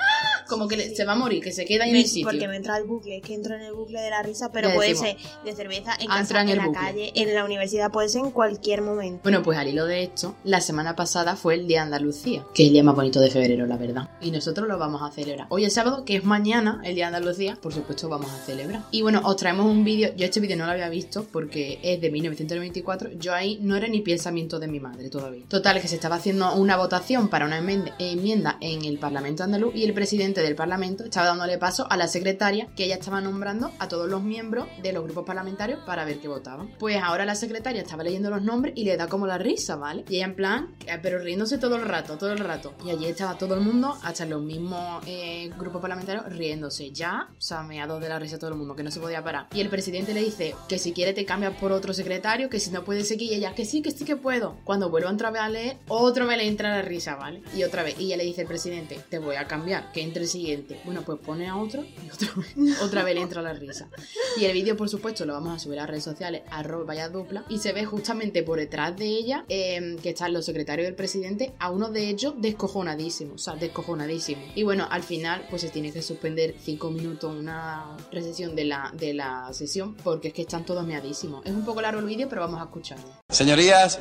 Como 0.53 0.69
que 0.69 0.95
se 0.95 1.05
va 1.05 1.13
a 1.13 1.17
morir, 1.17 1.43
que 1.43 1.51
se 1.53 1.65
queda 1.65 1.87
en 1.87 1.93
Me- 1.93 2.01
el 2.01 2.07
sitio. 2.07 2.29
porque 2.29 2.47
me 2.47 2.57
entra 2.57 2.77
el 2.77 2.85
bucle, 2.85 3.17
es 3.17 3.23
que 3.23 3.35
entro 3.35 3.55
en 3.57 3.63
el 3.63 3.73
bucle 3.73 4.01
de 4.01 4.11
la 4.11 4.23
risa, 4.23 4.51
pero 4.53 4.73
puede 4.75 4.95
ser 4.95 5.17
de 5.45 5.53
cerveza, 5.55 5.95
en 5.99 6.11
"Ah, 6.11 6.19
casa, 6.19 6.43
en 6.43 6.57
la 6.57 6.67
bucle". 6.67 6.81
calle, 6.81 7.13
en 7.15 7.35
la 7.35 7.45
universidad, 7.45 7.91
puede 7.91 8.09
ser 8.11 8.23
en 8.25 8.31
cualquier 8.31 8.83
momento. 8.83 9.21
Bueno, 9.23 9.43
pues 9.43 9.57
al 9.59 9.69
hilo 9.69 9.87
de 9.87 10.03
esto, 10.03 10.35
la 10.45 10.61
semana 10.61 10.95
pasada 10.95 11.37
fue 11.37 11.55
el 11.55 11.67
Día 11.67 11.79
de 11.79 11.85
Andalucía, 11.85 12.45
que 12.55 12.65
es 12.65 12.67
el 12.69 12.75
día 12.75 12.83
más 12.83 12.95
bonito 12.95 13.21
de 13.21 13.31
febrero, 13.31 13.67
la 13.67 13.77
verdad. 13.77 14.11
Y 14.21 14.31
nosotros 14.31 14.69
lo 14.69 14.79
vamos 14.79 15.01
a 15.03 15.11
celebrar. 15.11 15.47
Hoy 15.49 15.65
es 15.65 15.73
sábado, 15.73 16.05
que 16.05 16.17
es 16.17 16.25
mañana, 16.25 16.81
el 16.85 16.95
Día 16.95 17.09
de 17.11 17.17
Andalucía, 17.17 17.57
por 17.61 17.73
supuesto 17.73 18.09
vamos 18.09 18.31
a 18.31 18.37
celebrar. 18.45 18.83
Y 18.91 19.03
bueno, 19.03 19.23
os 19.25 19.37
traemos 19.37 19.67
un 19.67 19.85
vídeo, 19.85 20.13
yo 20.17 20.25
este 20.27 20.41
vídeo 20.41 20.57
no 20.57 20.67
lo 20.67 20.73
había 20.73 20.89
visto 20.91 21.27
porque 21.33 21.79
es 21.83 22.01
de 22.01 22.11
1994, 22.11 23.11
yo 23.19 23.33
ahí 23.35 23.59
no 23.63 23.77
era 23.77 23.89
ni 23.89 24.01
pensamiento 24.03 24.59
de 24.59 24.69
mi 24.69 24.81
madre 24.81 25.09
todavía. 25.09 25.45
Total, 25.49 25.81
que 25.81 25.89
se 25.89 25.95
estaba 25.95 26.17
haciendo 26.17 26.55
una 26.55 26.77
votación 26.77 27.29
para 27.29 27.47
una 27.47 27.59
enmienda 27.59 28.59
en 28.61 28.85
el 28.85 28.99
Parlamento 28.99 29.43
andaluz 29.45 29.75
y 29.75 29.85
el 29.85 29.95
presidente 29.95 30.42
del 30.43 30.55
Parlamento 30.55 31.05
estaba 31.05 31.27
dándole 31.27 31.59
paso 31.59 31.87
a 31.91 31.97
la 31.97 32.09
secretaria 32.09 32.69
que 32.77 32.85
ella 32.85 32.97
estaba 32.97 33.21
nombrando 33.21 33.71
a 33.79 33.89
todos 33.89 34.09
los 34.09 34.23
miembros 34.23 34.67
de 34.83 34.93
los 34.93 35.05
grupos 35.05 35.25
parlamentarios 35.25 35.81
para 35.87 36.05
ver 36.05 36.21
qué 36.21 36.29
votaban. 36.29 36.71
Pues 36.79 36.97
ahora 37.03 37.25
la 37.25 37.35
secretaria 37.35 37.83
estaba 37.83 38.05
leyendo 38.05 38.31
los 38.31 38.43
nombres 38.43 38.75
y 38.77 38.85
le 38.85 38.97
da 38.97 39.09
como 39.09 39.27
la 39.27 39.39
risa, 39.39 39.77
¿vale? 39.77 40.05
Y 40.09 40.17
ella 40.17 40.27
en 40.27 40.37
plan, 40.37 40.75
eh, 40.87 40.99
pero 41.03 41.19
riéndose 41.19 41.59
todo 41.59 41.77
el 41.77 41.83
rato, 41.83 42.19
todo 42.19 42.33
el 42.33 42.39
rato. 42.39 42.75
Y 42.85 42.91
allí 42.91 43.07
estaba 43.07 43.39
todo 43.39 43.55
el 43.55 43.61
mundo, 43.61 43.97
hasta 44.03 44.25
los 44.27 44.43
mismos 44.43 45.03
eh, 45.07 45.51
grupos 45.59 45.81
parlamentarios, 45.81 46.27
riéndose. 46.27 46.91
Ya, 46.93 47.29
o 47.31 47.41
sea, 47.41 47.63
me 47.63 47.81
ha 47.81 47.87
dado 47.87 48.01
de 48.01 48.09
la 48.09 48.19
risa 48.19 48.39
todo 48.39 48.51
el 48.51 48.57
mundo, 48.57 48.77
que 48.77 48.83
no 48.83 48.91
se 48.91 49.01
podía 49.01 49.23
parar. 49.23 49.47
Y 49.53 49.61
el 49.61 49.69
presidente 49.69 50.15
le 50.15 50.23
dice 50.23 50.55
que 50.69 50.79
si 50.79 50.93
quiere 50.93 51.13
te 51.13 51.25
cambias 51.25 51.55
por 51.57 51.73
otro 51.73 51.93
secretario, 51.93 52.49
que 52.49 52.61
si 52.61 52.71
no 52.71 52.85
puede 52.85 53.05
seguir, 53.05 53.33
y 53.33 53.35
ella, 53.37 53.55
que 53.55 53.65
sí, 53.65 53.83
que 53.83 53.91
sí 53.91 54.05
que 54.05 54.17
puedo. 54.17 54.57
Cuando 54.65 54.91
vuelva 54.91 55.11
otra 55.11 55.31
vez 55.31 55.43
a 55.43 55.49
leer, 55.49 55.77
otra 55.89 56.25
vez 56.25 56.39
le 56.39 56.47
entra 56.49 56.71
la 56.71 56.83
risa, 56.83 57.17
¿vale? 57.17 57.43
Y 57.55 57.65
otra 57.65 57.83
vez, 57.83 57.99
y 58.01 58.07
ella 58.07 58.17
le 58.17 58.25
dice 58.25 58.43
al 58.43 58.47
presidente, 58.49 59.01
te 59.09 59.19
voy 59.19 59.37
a 59.37 59.47
cambiar, 59.47 59.93
que 59.93 60.03
entre 60.03 60.27
siguiente. 60.33 60.81
Bueno, 60.85 61.03
pues 61.03 61.19
pone 61.21 61.49
a 61.49 61.57
otro 61.57 61.85
y 61.85 62.11
otra 62.11 62.29
vez, 62.37 62.81
otra 62.83 63.05
vez 63.05 63.15
le 63.15 63.21
entra 63.23 63.43
la 63.43 63.53
risa. 63.53 63.89
Y 64.37 64.45
el 64.45 64.53
vídeo, 64.53 64.77
por 64.77 64.89
supuesto, 64.89 65.25
lo 65.25 65.35
vamos 65.35 65.57
a 65.57 65.59
subir 65.59 65.79
a 65.79 65.83
las 65.83 65.91
redes 65.91 66.05
sociales, 66.05 66.43
arroba 66.51 66.85
vaya 66.85 67.09
dupla, 67.09 67.45
y 67.49 67.59
se 67.59 67.73
ve 67.73 67.85
justamente 67.85 68.43
por 68.43 68.59
detrás 68.59 68.97
de 68.97 69.07
ella 69.07 69.45
eh, 69.49 69.97
que 70.03 70.11
están 70.11 70.33
los 70.33 70.45
secretarios 70.45 70.87
del 70.87 70.95
presidente, 70.95 71.55
a 71.59 71.71
uno 71.71 71.91
de 71.91 72.09
ellos 72.09 72.35
descojonadísimo, 72.39 73.35
o 73.35 73.39
sea, 73.39 73.55
descojonadísimo. 73.55 74.43
Y 74.55 74.63
bueno, 74.63 74.87
al 74.91 75.03
final, 75.03 75.47
pues 75.49 75.63
se 75.63 75.69
tiene 75.69 75.93
que 75.93 76.03
suspender 76.03 76.55
cinco 76.63 76.91
minutos 76.91 77.35
una 77.35 77.97
recesión 78.11 78.57
de 78.57 78.65
la, 78.65 78.93
de 78.95 79.15
la 79.15 79.53
sesión, 79.53 79.95
porque 79.95 80.29
es 80.29 80.35
que 80.35 80.43
están 80.43 80.65
todos 80.65 80.87
meadísimos. 80.87 81.45
Es 81.45 81.53
un 81.53 81.65
poco 81.65 81.81
largo 81.81 82.01
el 82.01 82.07
vídeo, 82.07 82.29
pero 82.29 82.43
vamos 82.43 82.61
a 82.61 82.65
escucharlo. 82.65 83.05
Señorías, 83.29 84.01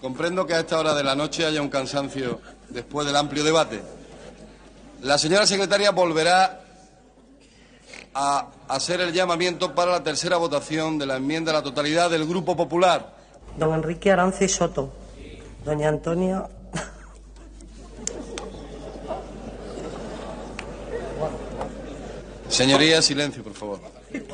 comprendo 0.00 0.46
que 0.46 0.54
a 0.54 0.60
esta 0.60 0.78
hora 0.78 0.94
de 0.94 1.04
la 1.04 1.14
noche 1.14 1.44
haya 1.44 1.62
un 1.62 1.68
cansancio 1.68 2.40
después 2.70 3.06
del 3.06 3.16
amplio 3.16 3.44
debate. 3.44 3.80
La 5.02 5.18
señora 5.18 5.46
secretaria 5.46 5.90
volverá 5.90 6.60
a 8.14 8.48
hacer 8.68 9.00
el 9.00 9.12
llamamiento 9.12 9.74
para 9.74 9.90
la 9.90 10.02
tercera 10.02 10.36
votación 10.36 10.96
de 10.96 11.06
la 11.06 11.16
enmienda 11.16 11.50
a 11.50 11.54
la 11.54 11.62
totalidad 11.62 12.08
del 12.08 12.26
Grupo 12.26 12.56
Popular. 12.56 13.16
Don 13.56 13.74
Enrique 13.74 14.12
Arance 14.12 14.48
Soto. 14.48 14.92
Doña 15.64 15.88
Antonia. 15.88 16.46
Señorías, 22.48 23.04
silencio, 23.04 23.42
por 23.42 23.54
favor. 23.54 23.80
Eh, 24.12 24.24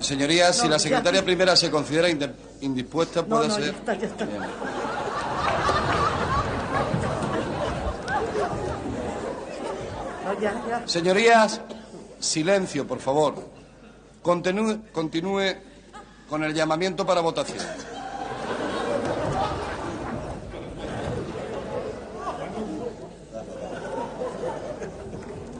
señorías, 0.00 0.58
si 0.58 0.68
la 0.68 0.78
secretaria 0.78 1.24
primera 1.24 1.56
se 1.56 1.70
considera 1.70 2.08
indispuesta, 2.60 3.24
puede 3.24 3.50
ser. 3.50 3.74
Señorías, 10.86 11.60
silencio, 12.20 12.86
por 12.86 12.98
favor. 13.00 13.34
Continúe, 14.22 14.80
con 16.28 16.42
el 16.44 16.54
llamamiento 16.54 17.04
para 17.06 17.20
votación. 17.20 17.58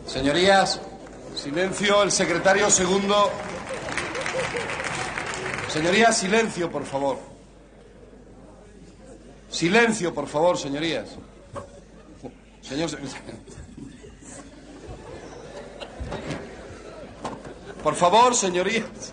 Señorías, 0.06 0.80
silencio, 1.34 2.02
el 2.02 2.12
secretario 2.12 2.70
segundo. 2.70 3.30
Señorías, 5.68 6.16
silencio, 6.16 6.70
por 6.70 6.84
favor. 6.84 7.18
Silencio, 9.50 10.12
por 10.14 10.26
favor, 10.26 10.58
señorías. 10.58 11.08
Señor. 12.62 12.90
se- 12.90 12.98
Por 17.84 17.94
favor, 17.94 18.34
señorías. 18.34 19.12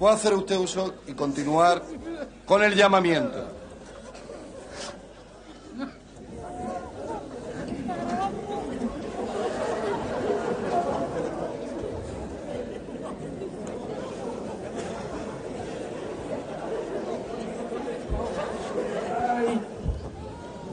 ¿Puede 0.00 0.14
hacer 0.16 0.34
usted 0.34 0.56
uso 0.56 0.94
y 1.06 1.12
continuar 1.12 1.84
con 2.44 2.64
el 2.64 2.74
llamamiento? 2.74 3.54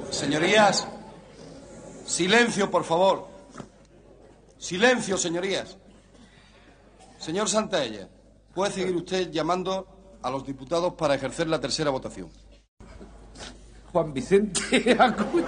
Señorías, 0.10 0.88
silencio, 2.08 2.72
por 2.72 2.84
favor. 2.84 3.28
Silencio, 4.58 5.20
señorías. 5.20 5.78
Señor 7.26 7.50
Santaella, 7.50 8.08
puede 8.54 8.72
seguir 8.72 8.96
usted 8.96 9.32
llamando 9.32 9.88
a 10.22 10.30
los 10.30 10.46
diputados 10.46 10.94
para 10.94 11.16
ejercer 11.16 11.48
la 11.48 11.60
tercera 11.60 11.90
votación. 11.90 12.30
Juan 13.92 14.14
Vicente 14.14 14.96
Acuña. 15.00 15.46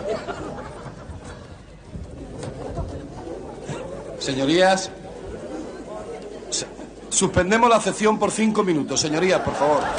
Señorías, 4.19 4.89
se- 6.50 6.65
suspendemos 7.10 7.69
la 7.69 7.79
sesión 7.79 8.17
por 8.17 8.31
cinco 8.31 8.63
minutos. 8.63 9.00
Señorías, 9.00 9.41
por 9.41 9.53
favor. 9.53 9.84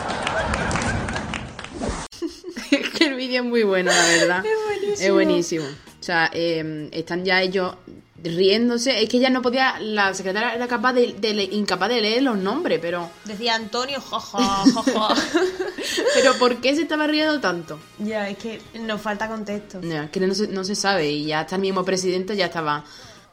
Es 2.72 2.90
que 2.90 3.04
el 3.06 3.14
vídeo 3.14 3.42
es 3.42 3.48
muy 3.48 3.62
bueno, 3.62 3.90
la 3.92 4.06
verdad. 4.18 4.44
Es 4.44 4.52
buenísimo. 4.66 5.06
Es 5.06 5.12
buenísimo. 5.12 5.64
O 5.64 6.02
sea, 6.02 6.28
eh, 6.34 6.88
están 6.92 7.24
ya 7.24 7.40
ellos 7.40 7.76
riéndose. 8.22 9.02
Es 9.02 9.08
que 9.08 9.18
ya 9.18 9.30
no 9.30 9.42
podía. 9.42 9.78
La 9.80 10.12
secretaria 10.14 10.54
era 10.54 10.66
capaz 10.68 10.92
de, 10.94 11.14
de 11.14 11.34
le- 11.34 11.44
incapaz 11.44 11.88
de 11.88 12.00
leer 12.00 12.22
los 12.22 12.36
nombres, 12.38 12.78
pero. 12.80 13.10
Decía 13.24 13.54
Antonio, 13.54 14.00
jaja, 14.00 14.64
jaja. 14.74 15.14
Pero 16.14 16.34
¿por 16.38 16.56
qué 16.60 16.74
se 16.74 16.82
estaba 16.82 17.06
riendo 17.06 17.40
tanto? 17.40 17.78
ya, 17.98 18.28
es 18.28 18.36
que 18.38 18.60
nos 18.80 19.00
falta 19.00 19.28
contexto. 19.28 19.80
No, 19.82 20.02
es 20.04 20.10
que 20.10 20.20
no 20.20 20.34
se, 20.34 20.48
no 20.48 20.64
se 20.64 20.74
sabe. 20.74 21.10
Y 21.10 21.26
ya 21.26 21.40
hasta 21.40 21.54
el 21.56 21.62
mismo 21.62 21.84
presidente 21.84 22.36
ya 22.36 22.46
estaba. 22.46 22.84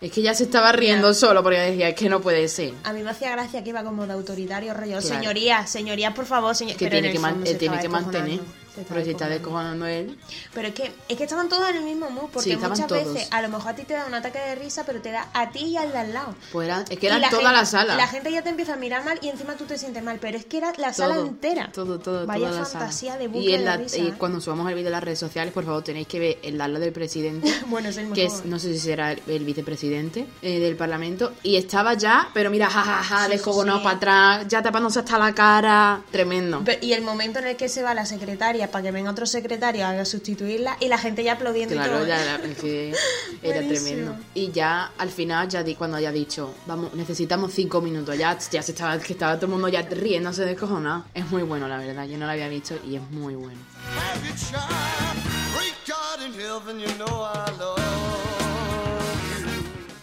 Es 0.01 0.11
que 0.11 0.21
ya 0.21 0.33
se 0.33 0.43
estaba 0.43 0.71
riendo 0.71 1.13
solo 1.13 1.41
porque 1.41 1.57
decía, 1.59 1.89
es 1.89 1.95
que 1.95 2.09
no 2.09 2.21
puede 2.21 2.47
ser. 2.47 2.73
A 2.83 2.93
mí 2.93 3.01
me 3.01 3.09
hacía 3.09 3.31
gracia 3.31 3.63
que 3.63 3.69
iba 3.69 3.83
como 3.83 4.05
de 4.05 4.13
autoritario 4.13 4.73
rollo. 4.73 4.99
Claro. 4.99 5.07
Señorías, 5.07 5.69
señorías, 5.69 6.13
por 6.13 6.25
favor, 6.25 6.55
señor. 6.55 6.77
Que 6.77 6.85
Pero 6.85 6.97
en 6.97 7.03
tiene 7.03 7.19
man- 7.19 7.43
que 7.43 7.89
mantener. 7.89 8.39
Pero 8.87 9.03
si 9.03 9.11
está 9.11 9.27
descojonando. 9.29 9.85
él. 9.85 10.17
Pero 10.53 10.67
es 10.69 10.73
que, 10.73 10.91
es 11.07 11.17
que 11.17 11.23
estaban 11.23 11.49
todos 11.49 11.69
en 11.69 11.77
el 11.77 11.83
mismo 11.83 12.09
mood, 12.09 12.29
porque 12.31 12.51
Sí, 12.51 12.55
muchas 12.57 12.87
todos. 12.87 13.13
veces 13.13 13.27
a 13.31 13.41
lo 13.41 13.49
mejor 13.49 13.69
a 13.71 13.75
ti 13.75 13.83
te 13.83 13.93
da 13.93 14.05
un 14.05 14.13
ataque 14.13 14.39
de 14.39 14.55
risa, 14.55 14.83
pero 14.85 15.01
te 15.01 15.11
da 15.11 15.27
a 15.33 15.51
ti 15.51 15.59
y 15.65 15.77
al 15.77 15.91
de 15.91 15.97
al 15.97 16.13
lado. 16.13 16.35
Pues 16.51 16.67
era- 16.67 16.83
es 16.89 16.97
que 16.99 17.07
era 17.07 17.19
la 17.19 17.29
toda 17.29 17.41
gente- 17.41 17.55
la 17.55 17.65
sala. 17.65 17.95
La 17.95 18.07
gente 18.07 18.31
ya 18.31 18.41
te 18.41 18.49
empieza 18.49 18.73
a 18.73 18.77
mirar 18.77 19.03
mal 19.05 19.19
y 19.21 19.29
encima 19.29 19.55
tú 19.55 19.65
te 19.65 19.77
sientes 19.77 20.03
mal, 20.03 20.17
pero 20.19 20.37
es 20.37 20.45
que 20.45 20.57
era 20.57 20.73
la 20.77 20.93
sala 20.93 21.15
Todo, 21.15 21.25
entera. 21.27 21.71
Todo, 21.71 21.99
todo, 21.99 22.25
Vaya 22.25 22.47
toda 22.47 22.59
la 22.61 22.65
fantasía 22.65 23.11
sala. 23.13 23.21
de 23.21 23.27
bucle 23.27 23.51
y, 23.51 23.53
en 23.53 23.59
de 23.61 23.65
la- 23.65 23.77
risa, 23.77 23.97
y 23.97 24.07
¿eh? 24.07 24.13
cuando 24.17 24.41
subamos 24.41 24.67
el 24.69 24.75
vídeo 24.75 24.87
a 24.89 24.91
las 24.91 25.03
redes 25.03 25.19
sociales, 25.19 25.53
por 25.53 25.65
favor, 25.65 25.83
tenéis 25.83 26.07
que 26.07 26.19
ver 26.19 26.37
el 26.43 26.59
ala 26.61 26.79
del 26.79 26.91
presidente. 26.91 27.51
Bueno, 27.67 27.89
es 27.89 27.97
el 27.97 28.11
que 28.13 28.23
mejor. 28.25 28.39
es, 28.39 28.45
no 28.45 28.59
sé 28.59 28.73
si 28.73 28.79
será 28.79 29.11
el, 29.11 29.21
el 29.27 29.43
vicepresidente 29.43 30.25
eh, 30.41 30.59
del 30.59 30.75
Parlamento. 30.75 31.33
Y 31.43 31.55
estaba 31.57 31.93
ya, 31.95 32.29
pero 32.33 32.49
mira, 32.49 32.69
jajaja, 32.69 33.03
ja, 33.03 33.17
ja, 33.19 33.25
Sí, 33.25 33.31
descojonado 33.31 33.79
sí. 33.79 33.83
para 33.83 33.95
atrás, 33.97 34.47
ya 34.47 34.61
tapándose 34.61 34.99
hasta 34.99 35.17
la 35.17 35.33
cara. 35.33 36.01
Tremendo. 36.11 36.63
Y 36.81 36.93
el 36.93 37.01
momento 37.01 37.39
en 37.39 37.47
el 37.47 37.55
que 37.55 37.69
se 37.69 37.81
va 37.83 37.93
la 37.93 38.05
secretaria 38.05 38.64
para 38.69 38.83
que 38.83 38.91
venga 38.91 39.11
otro 39.11 39.25
secretario 39.25 39.85
a 39.87 40.05
sustituirla 40.05 40.77
y 40.79 40.87
la 40.87 40.97
gente 40.97 41.23
ya 41.23 41.33
aplaudiendo 41.33 41.75
y 41.75 41.77
Claro, 41.77 41.97
todo. 41.97 42.07
ya 42.07 42.21
era, 42.21 42.35
es 42.45 42.57
que 42.57 42.89
era 43.41 43.61
Buenísimo. 43.61 43.85
tremendo. 43.87 44.15
Y 44.33 44.51
ya 44.51 44.91
al 44.97 45.09
final, 45.09 45.47
ya 45.49 45.63
di, 45.63 45.75
cuando 45.75 45.97
haya 45.97 46.11
dicho, 46.11 46.53
vamos, 46.65 46.93
necesitamos 46.93 47.53
cinco 47.53 47.81
minutos, 47.81 48.17
ya, 48.17 48.37
ya 48.51 48.61
se 48.61 48.71
estaba, 48.71 48.97
que 48.99 49.13
estaba 49.13 49.35
todo 49.35 49.45
el 49.47 49.51
mundo 49.53 49.67
ya 49.67 49.81
riéndose 49.83 50.45
descojonado. 50.45 51.05
Es 51.13 51.29
muy 51.31 51.43
bueno, 51.43 51.67
la 51.67 51.77
verdad. 51.77 52.05
Yo 52.05 52.17
no 52.17 52.25
lo 52.25 52.31
había 52.31 52.47
visto 52.49 52.75
y 52.87 52.95
es 52.95 53.01
muy 53.11 53.35
bueno. 53.35 53.59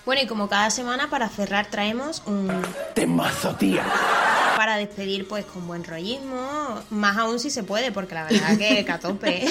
Bueno, 0.05 0.23
y 0.23 0.27
como 0.27 0.49
cada 0.49 0.71
semana, 0.71 1.09
para 1.09 1.29
cerrar, 1.29 1.67
traemos 1.71 2.23
un. 2.27 2.51
Temazo, 2.95 3.55
tía. 3.55 3.85
Para 4.63 4.77
despedir, 4.77 5.27
pues 5.27 5.45
con 5.45 5.67
buen 5.67 5.83
rollismo. 5.83 6.81
Más 6.91 7.17
aún 7.17 7.41
si 7.41 7.51
se 7.51 7.65
puede, 7.65 7.91
porque 7.91 8.15
la 8.15 8.23
verdad 8.23 8.57
que 8.57 8.85
que 8.85 8.93
a 8.93 9.01
tope. 9.01 9.45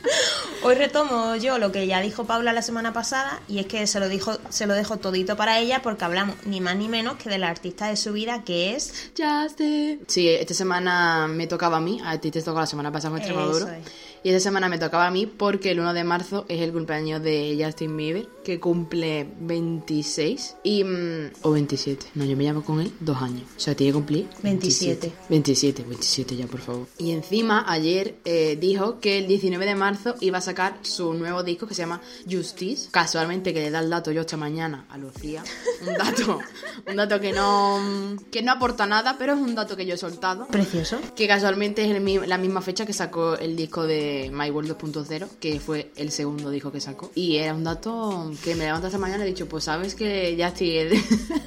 Hoy 0.62 0.76
retomo 0.76 1.34
yo 1.34 1.58
lo 1.58 1.72
que 1.72 1.88
ya 1.88 2.00
dijo 2.00 2.24
Paula 2.24 2.52
la 2.52 2.62
semana 2.62 2.92
pasada, 2.92 3.40
y 3.48 3.58
es 3.58 3.66
que 3.66 3.84
se 3.88 3.98
lo, 3.98 4.08
dijo, 4.08 4.38
se 4.50 4.68
lo 4.68 4.74
dejo 4.74 4.98
todito 4.98 5.36
para 5.36 5.58
ella, 5.58 5.82
porque 5.82 6.04
hablamos 6.04 6.36
ni 6.46 6.60
más 6.60 6.76
ni 6.76 6.86
menos 6.86 7.16
que 7.16 7.30
de 7.30 7.38
la 7.38 7.48
artista 7.48 7.88
de 7.88 7.96
su 7.96 8.12
vida, 8.12 8.44
que 8.44 8.76
es. 8.76 9.10
Justin. 9.18 10.04
Sí, 10.06 10.28
esta 10.28 10.54
semana 10.54 11.26
me 11.26 11.48
tocaba 11.48 11.78
a 11.78 11.80
mí, 11.80 12.00
a 12.04 12.16
ti 12.20 12.30
te 12.30 12.40
tocó 12.40 12.60
la 12.60 12.66
semana 12.66 12.92
pasada 12.92 13.10
con 13.10 13.18
Extremadura. 13.18 13.76
Eso 13.76 13.88
es. 13.88 14.13
Y 14.24 14.30
esta 14.30 14.40
semana 14.40 14.70
me 14.70 14.78
tocaba 14.78 15.06
a 15.06 15.10
mí 15.10 15.26
porque 15.26 15.72
el 15.72 15.80
1 15.80 15.92
de 15.92 16.02
marzo 16.02 16.46
es 16.48 16.62
el 16.62 16.72
cumpleaños 16.72 17.22
de 17.22 17.60
Justin 17.62 17.94
Bieber, 17.94 18.26
que 18.42 18.58
cumple 18.58 19.28
26 19.40 20.56
y... 20.62 20.82
mm, 20.82 21.32
o 21.42 21.50
27. 21.50 22.06
No, 22.14 22.24
yo 22.24 22.34
me 22.34 22.44
llamo 22.44 22.64
con 22.64 22.80
él 22.80 22.90
dos 23.00 23.20
años. 23.20 23.42
O 23.54 23.60
sea, 23.60 23.74
tiene 23.74 23.92
que 23.92 23.96
cumplir 23.96 24.26
27. 24.42 25.12
27, 25.28 25.82
27 25.82 26.36
ya, 26.36 26.46
por 26.46 26.60
favor. 26.60 26.86
Y 26.96 27.10
encima, 27.10 27.66
ayer 27.68 28.14
eh, 28.24 28.56
dijo 28.58 28.98
que 28.98 29.18
el 29.18 29.26
19 29.26 29.66
de 29.66 29.74
marzo 29.74 30.14
iba 30.20 30.38
a 30.38 30.40
sacar 30.40 30.78
su 30.80 31.12
nuevo 31.12 31.42
disco 31.42 31.66
que 31.66 31.74
se 31.74 31.82
llama 31.82 32.00
Justice. 32.26 32.88
Casualmente 32.90 33.52
que 33.52 33.60
le 33.60 33.70
da 33.70 33.80
el 33.80 33.90
dato 33.90 34.10
yo 34.10 34.22
esta 34.22 34.38
mañana 34.38 34.86
a 34.88 34.96
Lucía. 34.96 35.44
Un 35.86 35.98
dato, 35.98 36.38
un 36.88 36.96
dato 36.96 37.20
que 37.20 37.32
no, 37.32 38.16
que 38.30 38.40
no 38.40 38.52
aporta 38.52 38.86
nada, 38.86 39.16
pero 39.18 39.34
es 39.34 39.38
un 39.38 39.54
dato 39.54 39.76
que 39.76 39.84
yo 39.84 39.96
he 39.96 39.98
soltado. 39.98 40.46
Precioso. 40.46 40.98
Que 41.14 41.28
casualmente 41.28 41.84
es 41.84 41.94
el 41.94 42.04
la 42.26 42.38
misma 42.38 42.62
fecha 42.62 42.86
que 42.86 42.94
sacó 42.94 43.36
el 43.36 43.54
disco 43.54 43.86
de 43.86 44.13
My 44.32 44.50
World 44.50 44.76
2.0, 44.78 45.28
que 45.40 45.60
fue 45.60 45.90
el 45.96 46.10
segundo 46.10 46.50
disco 46.50 46.70
que 46.72 46.80
sacó. 46.80 47.10
Y 47.14 47.36
era 47.36 47.54
un 47.54 47.64
dato 47.64 48.30
que 48.42 48.54
me 48.54 48.64
levanto 48.64 48.86
esta 48.88 48.98
mañana 48.98 49.24
y 49.24 49.28
he 49.28 49.30
dicho, 49.30 49.46
pues 49.48 49.64
sabes 49.64 49.94
que 49.94 50.34
ya 50.36 50.48
estoy... 50.48 50.88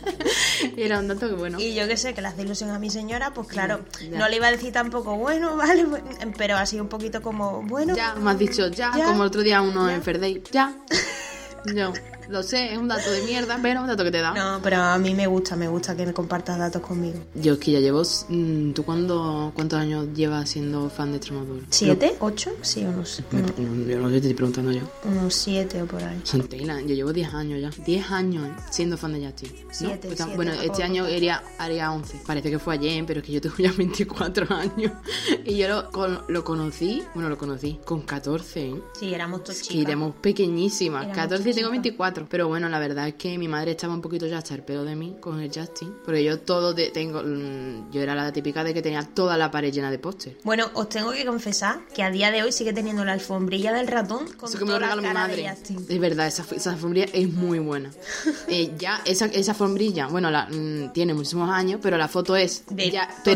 era 0.77 0.99
un 0.99 1.07
dato 1.07 1.27
que 1.27 1.35
bueno... 1.35 1.59
Y 1.59 1.73
yo 1.75 1.87
que 1.87 1.97
sé, 1.97 2.13
que 2.13 2.21
le 2.21 2.27
hace 2.27 2.41
ilusión 2.43 2.69
a 2.69 2.79
mi 2.79 2.89
señora, 2.89 3.33
pues 3.33 3.47
claro, 3.47 3.81
Ya. 4.09 4.17
no 4.19 4.29
le 4.29 4.37
iba 4.37 4.47
a 4.47 4.51
decir 4.51 4.71
tampoco, 4.73 5.15
bueno, 5.17 5.55
vale, 5.57 5.85
pues, 5.85 6.01
pero 6.37 6.55
así 6.57 6.79
un 6.79 6.87
poquito 6.89 7.21
como, 7.21 7.61
bueno. 7.63 7.95
Ya, 7.95 8.15
me 8.15 8.31
has 8.31 8.39
dicho 8.39 8.67
ya, 8.69 8.91
Ya. 8.97 9.05
como 9.05 9.23
el 9.23 9.27
otro 9.27 9.41
día 9.41 9.61
uno 9.61 9.87
Ya. 9.87 9.95
en 9.95 10.01
Ferday. 10.03 10.43
Ya. 10.51 10.75
Yo, 11.75 11.91
lo 12.29 12.43
sé, 12.43 12.73
es 12.73 12.77
un 12.77 12.87
dato 12.87 13.09
de 13.11 13.21
mierda, 13.23 13.57
pero 13.61 13.79
es 13.79 13.81
un 13.83 13.87
dato 13.87 14.03
que 14.03 14.11
te 14.11 14.19
da. 14.21 14.33
No, 14.33 14.59
pero 14.61 14.77
a 14.77 14.97
mí 14.97 15.13
me 15.13 15.27
gusta, 15.27 15.55
me 15.55 15.67
gusta 15.67 15.95
que 15.95 16.05
me 16.05 16.13
compartas 16.13 16.57
datos 16.57 16.81
conmigo. 16.81 17.19
Yo 17.35 17.53
es 17.53 17.59
que 17.59 17.71
ya 17.71 17.79
llevo. 17.79 18.03
Mm, 18.29 18.71
¿Tú 18.73 18.83
cuándo, 18.83 19.51
cuántos 19.55 19.79
años 19.79 20.07
llevas 20.13 20.49
siendo 20.49 20.89
fan 20.89 21.11
de 21.11 21.17
Extremadura? 21.17 21.65
¿Siete? 21.69 22.15
¿Ocho? 22.19 22.51
Sí, 22.61 22.83
unos. 22.83 23.21
No, 23.31 23.39
yo 23.87 23.99
no 23.99 24.07
sé, 24.07 24.11
te 24.11 24.17
estoy 24.17 24.33
preguntando 24.33 24.71
yo. 24.71 24.81
Unos 25.05 25.33
siete 25.33 25.81
o 25.81 25.85
por 25.85 26.03
ahí. 26.03 26.19
Santena, 26.23 26.81
yo 26.81 26.95
llevo 26.95 27.13
diez 27.13 27.33
años 27.33 27.61
ya. 27.61 27.83
Diez 27.83 28.09
años 28.11 28.49
siendo 28.69 28.97
fan 28.97 29.13
de 29.13 29.25
Justin. 29.25 29.51
Pues, 29.65 29.77
siete, 29.77 30.09
Bueno, 30.35 30.51
este 30.53 30.83
año 30.83 31.05
haría, 31.05 31.41
haría 31.57 31.91
once. 31.91 32.19
Parece 32.25 32.49
que 32.49 32.59
fue 32.59 32.75
ayer, 32.75 33.03
pero 33.05 33.21
es 33.21 33.25
que 33.25 33.31
yo 33.33 33.41
tengo 33.41 33.55
ya 33.57 33.71
24 33.77 34.53
años. 34.55 34.91
Y 35.45 35.57
yo 35.57 35.67
lo, 35.67 36.23
lo 36.27 36.43
conocí, 36.43 37.03
bueno, 37.13 37.29
lo 37.29 37.37
conocí 37.37 37.79
con 37.85 38.01
14. 38.01 38.67
¿eh? 38.69 38.81
Sí, 38.99 39.13
éramos 39.13 39.43
todos 39.43 39.61
chicas. 39.61 39.75
Y 39.75 39.81
éramos 39.81 40.15
pequeñísimas. 40.15 41.03
Éramos 41.03 41.17
14 41.17 41.49
y 41.49 41.53
tengo 41.53 41.69
24. 41.71 42.16
Pero 42.29 42.47
bueno, 42.47 42.69
la 42.69 42.79
verdad 42.79 43.07
es 43.07 43.15
que 43.15 43.37
mi 43.37 43.47
madre 43.47 43.71
estaba 43.71 43.93
un 43.93 44.01
poquito 44.01 44.25
ya 44.27 44.39
hasta 44.39 44.55
el 44.55 44.63
pelo 44.63 44.83
de 44.83 44.95
mí 44.95 45.17
con 45.19 45.39
el 45.39 45.51
Justin. 45.53 45.93
Porque 46.03 46.23
yo 46.23 46.39
todo 46.39 46.73
tengo. 46.75 47.21
Mm, 47.23 47.91
yo 47.91 48.01
era 48.01 48.15
la 48.15 48.31
típica 48.31 48.63
de 48.63 48.73
que 48.73 48.81
tenía 48.81 49.03
toda 49.03 49.37
la 49.37 49.51
pared 49.51 49.71
llena 49.71 49.91
de 49.91 49.99
póster. 49.99 50.37
Bueno, 50.43 50.69
os 50.73 50.89
tengo 50.89 51.11
que 51.11 51.25
confesar 51.25 51.85
que 51.93 52.03
a 52.03 52.11
día 52.11 52.31
de 52.31 52.43
hoy 52.43 52.51
sigue 52.51 52.73
teniendo 52.73 53.03
la 53.05 53.13
alfombrilla 53.13 53.73
del 53.73 53.87
ratón 53.87 54.25
con 54.37 54.49
Eso 54.49 54.57
que 54.57 54.65
me 54.65 54.71
lo 54.71 54.79
regaló 54.79 55.01
mi 55.01 55.09
madre. 55.09 55.45
Es 55.45 55.99
verdad, 55.99 56.27
esa, 56.27 56.45
esa, 56.55 56.71
alfombrilla 56.71 57.07
es 57.13 57.31
muy 57.31 57.59
buena. 57.59 57.91
Eh, 58.49 58.73
ya, 58.77 59.01
esa, 59.03 59.25
esa, 59.25 59.51
alfombrilla, 59.51 60.07
bueno, 60.07 60.29
mm, 60.31 60.93
tiene 60.93 61.13
muchísimos 61.13 61.49
años, 61.49 61.79
pero 61.83 61.97
la 61.97 62.07
foto 62.07 62.35
es. 62.35 62.63
De 62.69 62.91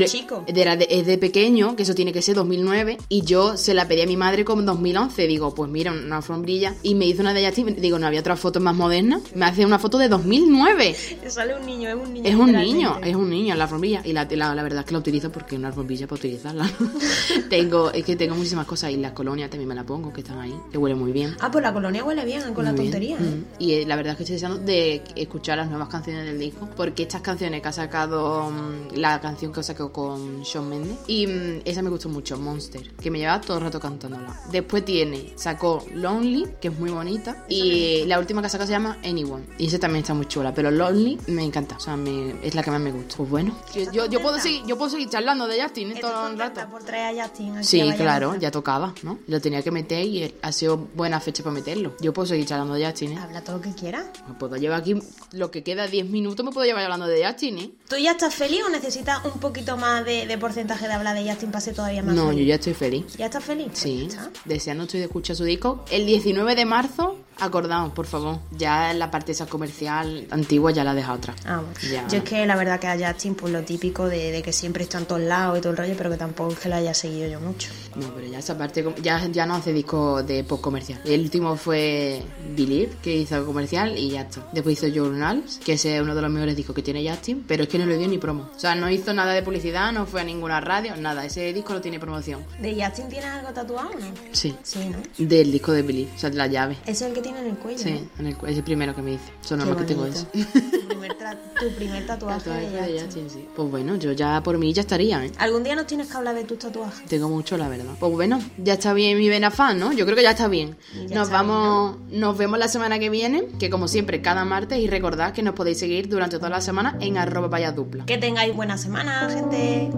chico. 0.06 0.46
Es 0.48 1.06
de 1.06 1.18
pequeño, 1.18 1.76
que 1.76 1.84
eso 1.84 1.94
tiene 1.94 2.14
que 2.14 2.22
ser 2.22 2.36
2009. 2.36 2.98
Y 3.10 3.24
yo 3.24 3.58
se 3.58 3.74
la 3.74 3.88
pedí 3.88 4.02
a 4.02 4.06
mi 4.06 4.16
madre 4.16 4.46
como 4.46 4.62
en 4.62 4.68
2011. 4.68 5.28
Digo, 5.28 5.54
pues 5.54 5.70
mira, 5.70 5.92
una 5.92 6.18
alfombrilla. 6.18 6.76
Y 6.82 6.96
me 6.96 7.06
hizo 7.06 7.22
una 7.22 7.34
de 7.34 7.46
Justin. 7.46 7.76
Digo, 7.80 8.00
no 8.00 8.08
había 8.08 8.22
otra 8.22 8.36
foto 8.36 8.60
más 8.60 8.71
moderna. 8.74 9.20
Me 9.36 9.46
hace 9.46 9.66
una 9.66 9.80
foto 9.80 9.98
de 9.98 10.10
2009. 10.10 10.96
Sale 11.28 11.56
un 11.56 11.66
niño, 11.66 11.90
es 11.90 11.96
un 11.96 12.14
niño. 12.14 12.30
Es 12.30 12.36
un 12.36 12.52
niño, 12.52 13.00
es 13.04 13.16
un 13.16 13.30
niño 13.30 13.56
la 13.56 13.64
alfombrilla. 13.64 14.02
Y 14.04 14.14
la, 14.14 14.28
la, 14.32 14.56
la 14.56 14.64
verdad 14.64 14.80
es 14.82 14.86
que 14.86 14.94
la 14.94 15.00
utilizo 15.00 15.32
porque 15.32 15.56
es 15.56 15.60
una 15.60 15.70
alfombrilla 15.70 16.08
para 16.08 16.20
utilizarla. 16.20 16.70
tengo, 17.50 17.92
es 17.92 18.04
que 18.04 18.16
tengo 18.16 18.36
muchísimas 18.36 18.66
cosas. 18.66 18.92
Y 18.92 18.98
las 18.98 19.14
colonias 19.14 19.50
también 19.50 19.70
me 19.70 19.76
la 19.76 19.84
pongo, 19.84 20.12
que 20.12 20.22
están 20.22 20.40
ahí, 20.40 20.54
que 20.72 20.78
huele 20.78 20.96
muy 20.96 21.12
bien. 21.12 21.36
Ah, 21.40 21.50
pues 21.52 21.64
la 21.64 21.74
colonia 21.74 22.04
huele 22.04 22.26
bien 22.26 22.54
con 22.54 22.66
la 22.66 22.72
bien. 22.72 22.86
tontería. 22.86 23.18
¿eh? 23.18 23.22
Mm. 23.22 23.46
Y 23.60 23.74
eh, 23.74 23.86
la 23.86 23.96
verdad 23.96 24.12
es 24.14 24.18
que 24.18 24.24
estoy 24.24 24.36
deseando 24.36 24.60
de 24.60 25.04
escuchar 25.16 25.58
las 25.58 25.70
nuevas 25.70 25.90
canciones 25.90 26.26
del 26.26 26.40
disco. 26.40 26.70
Porque 26.76 27.04
estas 27.04 27.22
canciones 27.22 27.62
que 27.62 27.68
ha 27.68 27.74
sacado, 27.74 28.50
mm, 28.52 28.96
la 28.96 29.20
canción 29.22 29.52
que 29.52 29.64
sacó 29.64 29.92
con 29.92 30.42
Shawn 30.42 30.70
Mendes, 30.70 30.98
y 31.08 31.28
mm, 31.28 31.62
esa 31.66 31.82
me 31.82 31.90
gustó 31.90 32.10
mucho, 32.10 32.38
Monster, 32.38 32.82
que 32.96 33.12
me 33.12 33.20
llevaba 33.20 33.42
todo 33.42 33.58
el 33.58 33.64
rato 33.64 33.80
cantándola. 33.80 34.40
Después 34.52 34.86
tiene, 34.86 35.34
sacó 35.36 35.86
Lonely, 35.94 36.48
que 36.60 36.70
es 36.70 36.80
muy 36.80 36.90
bonita, 36.90 37.46
y 37.50 38.06
la 38.06 38.20
última 38.20 38.42
que 38.42 38.48
se 38.66 38.72
llama 38.74 38.98
Anyone. 39.04 39.46
Y 39.58 39.68
esa 39.68 39.80
también 39.80 40.02
está 40.04 40.14
muy 40.14 40.26
chula, 40.28 40.54
pero 40.54 40.72
Lonely 40.72 41.20
me 41.28 41.44
encanta, 41.44 41.78
o 41.78 41.80
sea, 41.80 41.96
me- 41.98 42.36
es 42.44 42.56
la 42.56 42.64
que 42.64 42.72
más 42.72 42.80
me 42.82 42.92
gusta. 42.92 43.16
Pues 43.18 43.30
bueno, 43.30 43.56
yo, 43.74 43.92
yo, 43.92 44.06
yo 44.08 44.22
puedo, 44.22 44.40
seguir, 44.40 44.64
yo 44.66 44.78
puedo 44.78 44.90
seguir 44.92 45.10
charlando 45.10 45.48
de 45.48 45.62
Justin 45.62 45.92
¿eh? 45.92 45.94
¿Estás 45.96 46.12
todo 46.12 46.28
el 46.28 46.40
rato. 46.40 46.62
por 46.70 46.84
traer 46.84 47.20
a 47.20 47.24
Justin 47.24 47.58
aquí 47.58 47.66
Sí, 47.68 47.82
claro, 47.98 48.36
ya 48.36 48.52
tocaba, 48.52 48.94
¿no? 49.04 49.20
Lo 49.28 49.40
tenía 49.42 49.62
que 49.62 49.72
meter 49.72 50.06
y 50.06 50.34
ha 50.42 50.52
sido 50.52 50.78
buena 50.78 51.20
fecha 51.20 51.44
para 51.44 51.54
meterlo. 51.54 51.96
Yo 52.02 52.14
puedo 52.14 52.26
seguir 52.28 52.46
charlando 52.46 52.74
de 52.76 52.86
Justin, 52.86 53.14
¿eh? 53.14 53.18
Habla 53.20 53.44
todo 53.44 53.58
lo 53.58 53.62
que 53.62 53.74
quieras. 53.74 54.06
Me 54.28 54.34
puedo 54.36 54.56
llevar 54.58 54.80
aquí 54.82 54.96
lo 55.34 55.52
que 55.52 55.64
queda 55.64 55.88
10 55.88 56.08
minutos, 56.10 56.46
me 56.46 56.52
puedo 56.52 56.66
llevar 56.66 56.84
hablando 56.84 57.08
de 57.08 57.26
Justin, 57.26 57.58
¿eh? 57.60 57.72
¿Tú 57.90 57.96
ya 57.98 58.12
estás 58.12 58.34
feliz 58.36 58.62
o 58.66 58.70
necesitas 58.70 59.24
un 59.26 59.40
poquito 59.40 59.78
más 59.78 60.06
de, 60.06 60.26
de 60.26 60.38
porcentaje 60.38 60.88
de 60.88 60.94
hablar 60.94 61.16
de 61.16 61.30
Justin 61.30 61.52
para 61.52 61.62
ser 61.62 61.76
todavía 61.76 62.02
más 62.04 62.16
No, 62.16 62.32
yo 62.32 62.44
ya 62.44 62.56
estoy 62.56 62.74
feliz. 62.74 63.06
¿Ya 63.18 63.26
estás 63.26 63.44
feliz? 63.44 63.68
Pues 63.68 63.80
Sí, 63.80 64.06
está. 64.08 64.30
deseando 64.46 64.84
estoy 64.84 65.00
de 65.02 65.06
escuchar 65.08 65.36
su 65.36 65.44
disco. 65.44 65.84
El 65.92 66.06
19 66.06 66.56
de 66.56 66.66
marzo, 66.66 67.18
acordaos, 67.42 67.92
por 67.94 68.06
favor. 68.06 68.40
Ya 68.52 68.94
la 68.94 69.12
parte 69.12 69.32
esa 69.32 69.46
comercial 69.46 70.28
antigua 70.32 70.72
ya 70.72 70.84
la 70.84 70.94
deja 70.94 71.14
otra. 71.14 71.36
Ah, 71.46 71.58
bueno. 71.58 71.74
Ya. 71.92 72.08
Yo 72.08 72.18
es 72.20 72.24
que 72.24 72.46
la 72.46 72.56
verdad 72.56 72.80
que 72.80 72.88
a 72.88 72.98
Justin, 72.98 73.36
pues 73.36 73.52
lo 73.52 73.64
típico 73.64 74.08
de, 74.08 74.32
de 74.32 74.42
que 74.42 74.54
siempre 74.54 74.84
está 74.84 74.98
en 74.98 75.06
todos 75.06 75.22
lados 75.22 75.58
y 75.58 75.62
todo 75.62 75.72
el 75.72 75.78
rollo, 75.78 75.94
pero 75.98 76.10
que 76.10 76.18
tampoco 76.18 76.54
es 76.54 76.60
que 76.60 76.70
la 76.70 76.78
haya 76.78 76.94
seguido 76.94 77.30
yo 77.30 77.40
mucho. 77.40 77.70
No, 77.96 78.08
pero 78.14 78.28
ya 78.28 78.40
esa 78.40 78.58
parte 78.58 78.86
ya, 79.02 79.28
ya 79.28 79.46
no 79.46 79.56
hace 79.56 79.74
disco 79.74 80.24
de 80.24 80.44
pop 80.44 80.62
comercial. 80.62 81.02
El 81.06 81.22
último 81.22 81.56
fue 81.56 82.22
Believe, 82.56 82.94
que 83.02 83.16
hizo 83.16 83.46
comercial 83.46 83.98
y 83.98 84.12
ya 84.12 84.22
está. 84.22 84.48
Después 84.54 84.82
hizo 84.82 84.94
Journals, 84.94 85.60
que 85.64 85.74
ese 85.74 85.96
es 85.98 86.02
uno 86.02 86.16
de 86.16 86.22
los 86.22 86.32
mejores 86.32 86.56
discos 86.56 86.76
que 86.76 86.82
tiene 86.82 87.08
Justin, 87.10 87.44
pero 87.48 87.64
es 87.64 87.70
que 87.70 87.78
no 87.78 87.86
le 87.86 87.98
dio 87.98 88.08
ni 88.08 88.18
promo. 88.18 88.50
O 88.56 88.60
sea, 88.60 88.76
no 88.76 88.90
hizo 88.90 89.14
nada 89.14 89.34
de 89.34 89.42
publicidad, 89.44 89.92
no 89.92 90.06
fue 90.06 90.22
a 90.22 90.24
ninguna 90.24 90.62
radio, 90.62 90.96
nada. 90.98 91.26
Ese 91.26 91.54
disco 91.54 91.74
no 91.74 91.82
tiene 91.82 92.00
promoción. 92.00 92.46
¿De 92.60 92.74
Justin 92.74 93.10
tienes 93.10 93.30
algo 93.30 93.50
tatuado 93.50 93.90
o 93.90 93.94
no? 94.00 94.06
Sí. 94.32 94.56
Sí, 94.64 94.90
¿no? 94.90 94.98
Del 95.18 95.52
disco 95.52 95.72
de 95.72 95.82
Believe, 95.82 96.12
o 96.16 96.20
sea, 96.20 96.30
de 96.30 96.38
la 96.38 96.48
llave. 96.48 96.78
Es 96.86 97.02
el 97.02 97.14
que 97.14 97.22
tiene 97.22 97.31
en 97.38 97.48
el 97.48 97.58
cuello. 97.58 97.78
Sí, 97.80 98.08
en 98.20 98.26
el, 98.28 98.36
es 98.48 98.58
el 98.58 98.64
primero 98.64 98.96
que 98.96 99.02
me 99.02 99.14
hice. 99.14 99.32
Son 99.42 99.60
que 99.78 99.84
tengo 99.84 100.06
ese. 100.06 100.26
Tu 100.26 100.88
primer, 100.88 101.18
tra- 101.18 101.38
tu 101.60 101.70
primer 101.76 102.06
tatuaje 102.08 102.40
Tatuaje 102.40 102.70
de 102.70 102.72
de 102.72 103.02
Justin. 103.02 103.24
Justin, 103.24 103.30
sí. 103.30 103.48
Pues 103.56 103.70
bueno, 103.72 103.96
yo 103.96 104.12
ya 104.12 104.42
por 104.44 104.58
mí 104.58 104.72
ya 104.74 104.82
estaría, 104.82 105.24
¿eh? 105.26 105.32
Algún 105.38 105.64
día 105.64 105.76
nos 105.76 105.88
tienes 105.88 106.08
que 106.08 106.18
hablar 106.18 106.36
de 106.36 106.44
tus 106.44 106.60
tatuajes. 106.60 107.06
Tengo 107.08 107.30
mucho, 107.30 107.58
la 107.58 107.68
verdad. 107.70 107.94
Pues 108.00 108.12
bueno, 108.12 108.40
ya 108.58 108.74
está 108.74 108.94
bien 108.94 109.18
mi 109.18 109.30
vena 109.30 109.52
fan, 109.52 109.80
¿no? 109.80 109.92
Yo 109.94 110.06
creo 110.06 110.16
que 110.16 110.24
ya 110.24 110.32
está 110.32 110.48
bien. 110.48 110.78
Ya 111.08 111.16
Nos 111.16 111.28
está 111.28 111.42
vamos, 111.42 111.98
nos 112.12 112.38
vemos 112.38 112.58
la 112.60 112.68
semana 112.68 113.00
que 113.00 113.10
viene, 113.10 113.48
que 113.60 113.70
como 113.70 113.88
siempre, 113.88 114.22
cada 114.22 114.46
martes, 114.46 114.80
y 114.80 114.88
recordad 114.88 115.34
que 115.34 115.42
nos 115.44 115.54
podéis 115.56 115.80
seguir 115.80 116.10
durante 116.10 116.38
toda 116.38 116.50
la 116.50 116.62
semana 116.62 116.98
en 117.02 117.18
arroba 117.18 117.48
vaya 117.48 117.72
dupla. 117.72 118.06
Que 118.06 118.18
tengáis 118.18 118.56
buena 118.56 118.78
semana, 118.78 119.30
gente. 119.30 119.90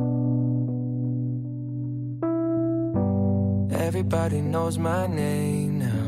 Everybody 3.72 4.42
knows 4.42 4.78
my 4.78 5.08
name 5.08 5.80
now, 5.80 6.03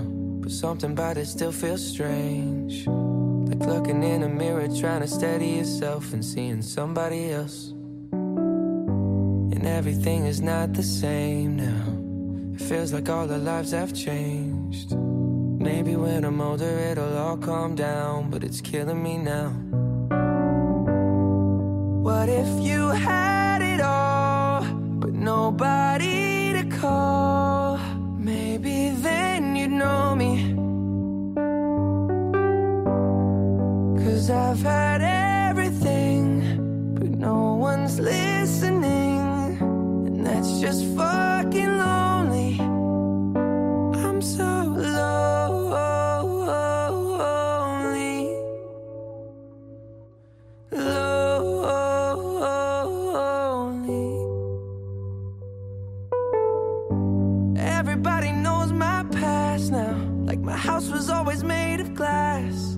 but 0.45 0.51
something 0.51 0.91
about 0.91 1.17
it 1.17 1.25
still 1.25 1.51
feels 1.51 1.83
strange. 1.83 2.85
Like 2.85 3.67
looking 3.67 4.03
in 4.03 4.21
a 4.21 4.29
mirror, 4.29 4.67
trying 4.67 5.01
to 5.01 5.07
steady 5.07 5.47
yourself 5.57 6.13
and 6.13 6.23
seeing 6.23 6.61
somebody 6.61 7.31
else. 7.31 7.71
And 8.11 9.65
everything 9.65 10.27
is 10.27 10.41
not 10.41 10.73
the 10.73 10.83
same 10.83 11.55
now. 11.55 12.53
It 12.53 12.61
feels 12.61 12.93
like 12.93 13.09
all 13.09 13.27
our 13.31 13.39
lives 13.39 13.71
have 13.71 13.91
changed. 13.91 14.95
Maybe 14.95 15.95
when 15.95 16.23
I'm 16.23 16.39
older, 16.39 16.77
it'll 16.91 17.17
all 17.17 17.37
calm 17.37 17.73
down, 17.73 18.29
but 18.29 18.43
it's 18.43 18.61
killing 18.61 19.01
me 19.01 19.17
now. 19.17 19.49
What 22.03 22.29
if 22.29 22.47
you 22.63 22.89
had 22.89 23.63
it 23.63 23.81
all, 23.81 24.63
but 24.99 25.11
nobody 25.11 26.53
to 26.53 26.65
call? 26.77 27.34
I've 34.55 34.61
had 34.61 35.01
everything, 35.49 36.95
but 36.97 37.09
no 37.09 37.55
one's 37.55 37.99
listening, 37.99 39.19
and 39.59 40.25
that's 40.25 40.61
just 40.61 40.85
fucking 40.95 41.77
lonely. 41.77 42.57
I'm 43.99 44.21
so 44.21 44.45
lonely, 44.45 45.17
lonely. 50.71 51.59
Everybody 57.59 58.31
knows 58.31 58.71
my 58.71 59.03
past 59.11 59.73
now, 59.73 59.97
like 60.23 60.39
my 60.39 60.55
house 60.55 60.89
was 60.89 61.09
always 61.09 61.43
made 61.43 61.81
of 61.81 61.93
glass 61.93 62.77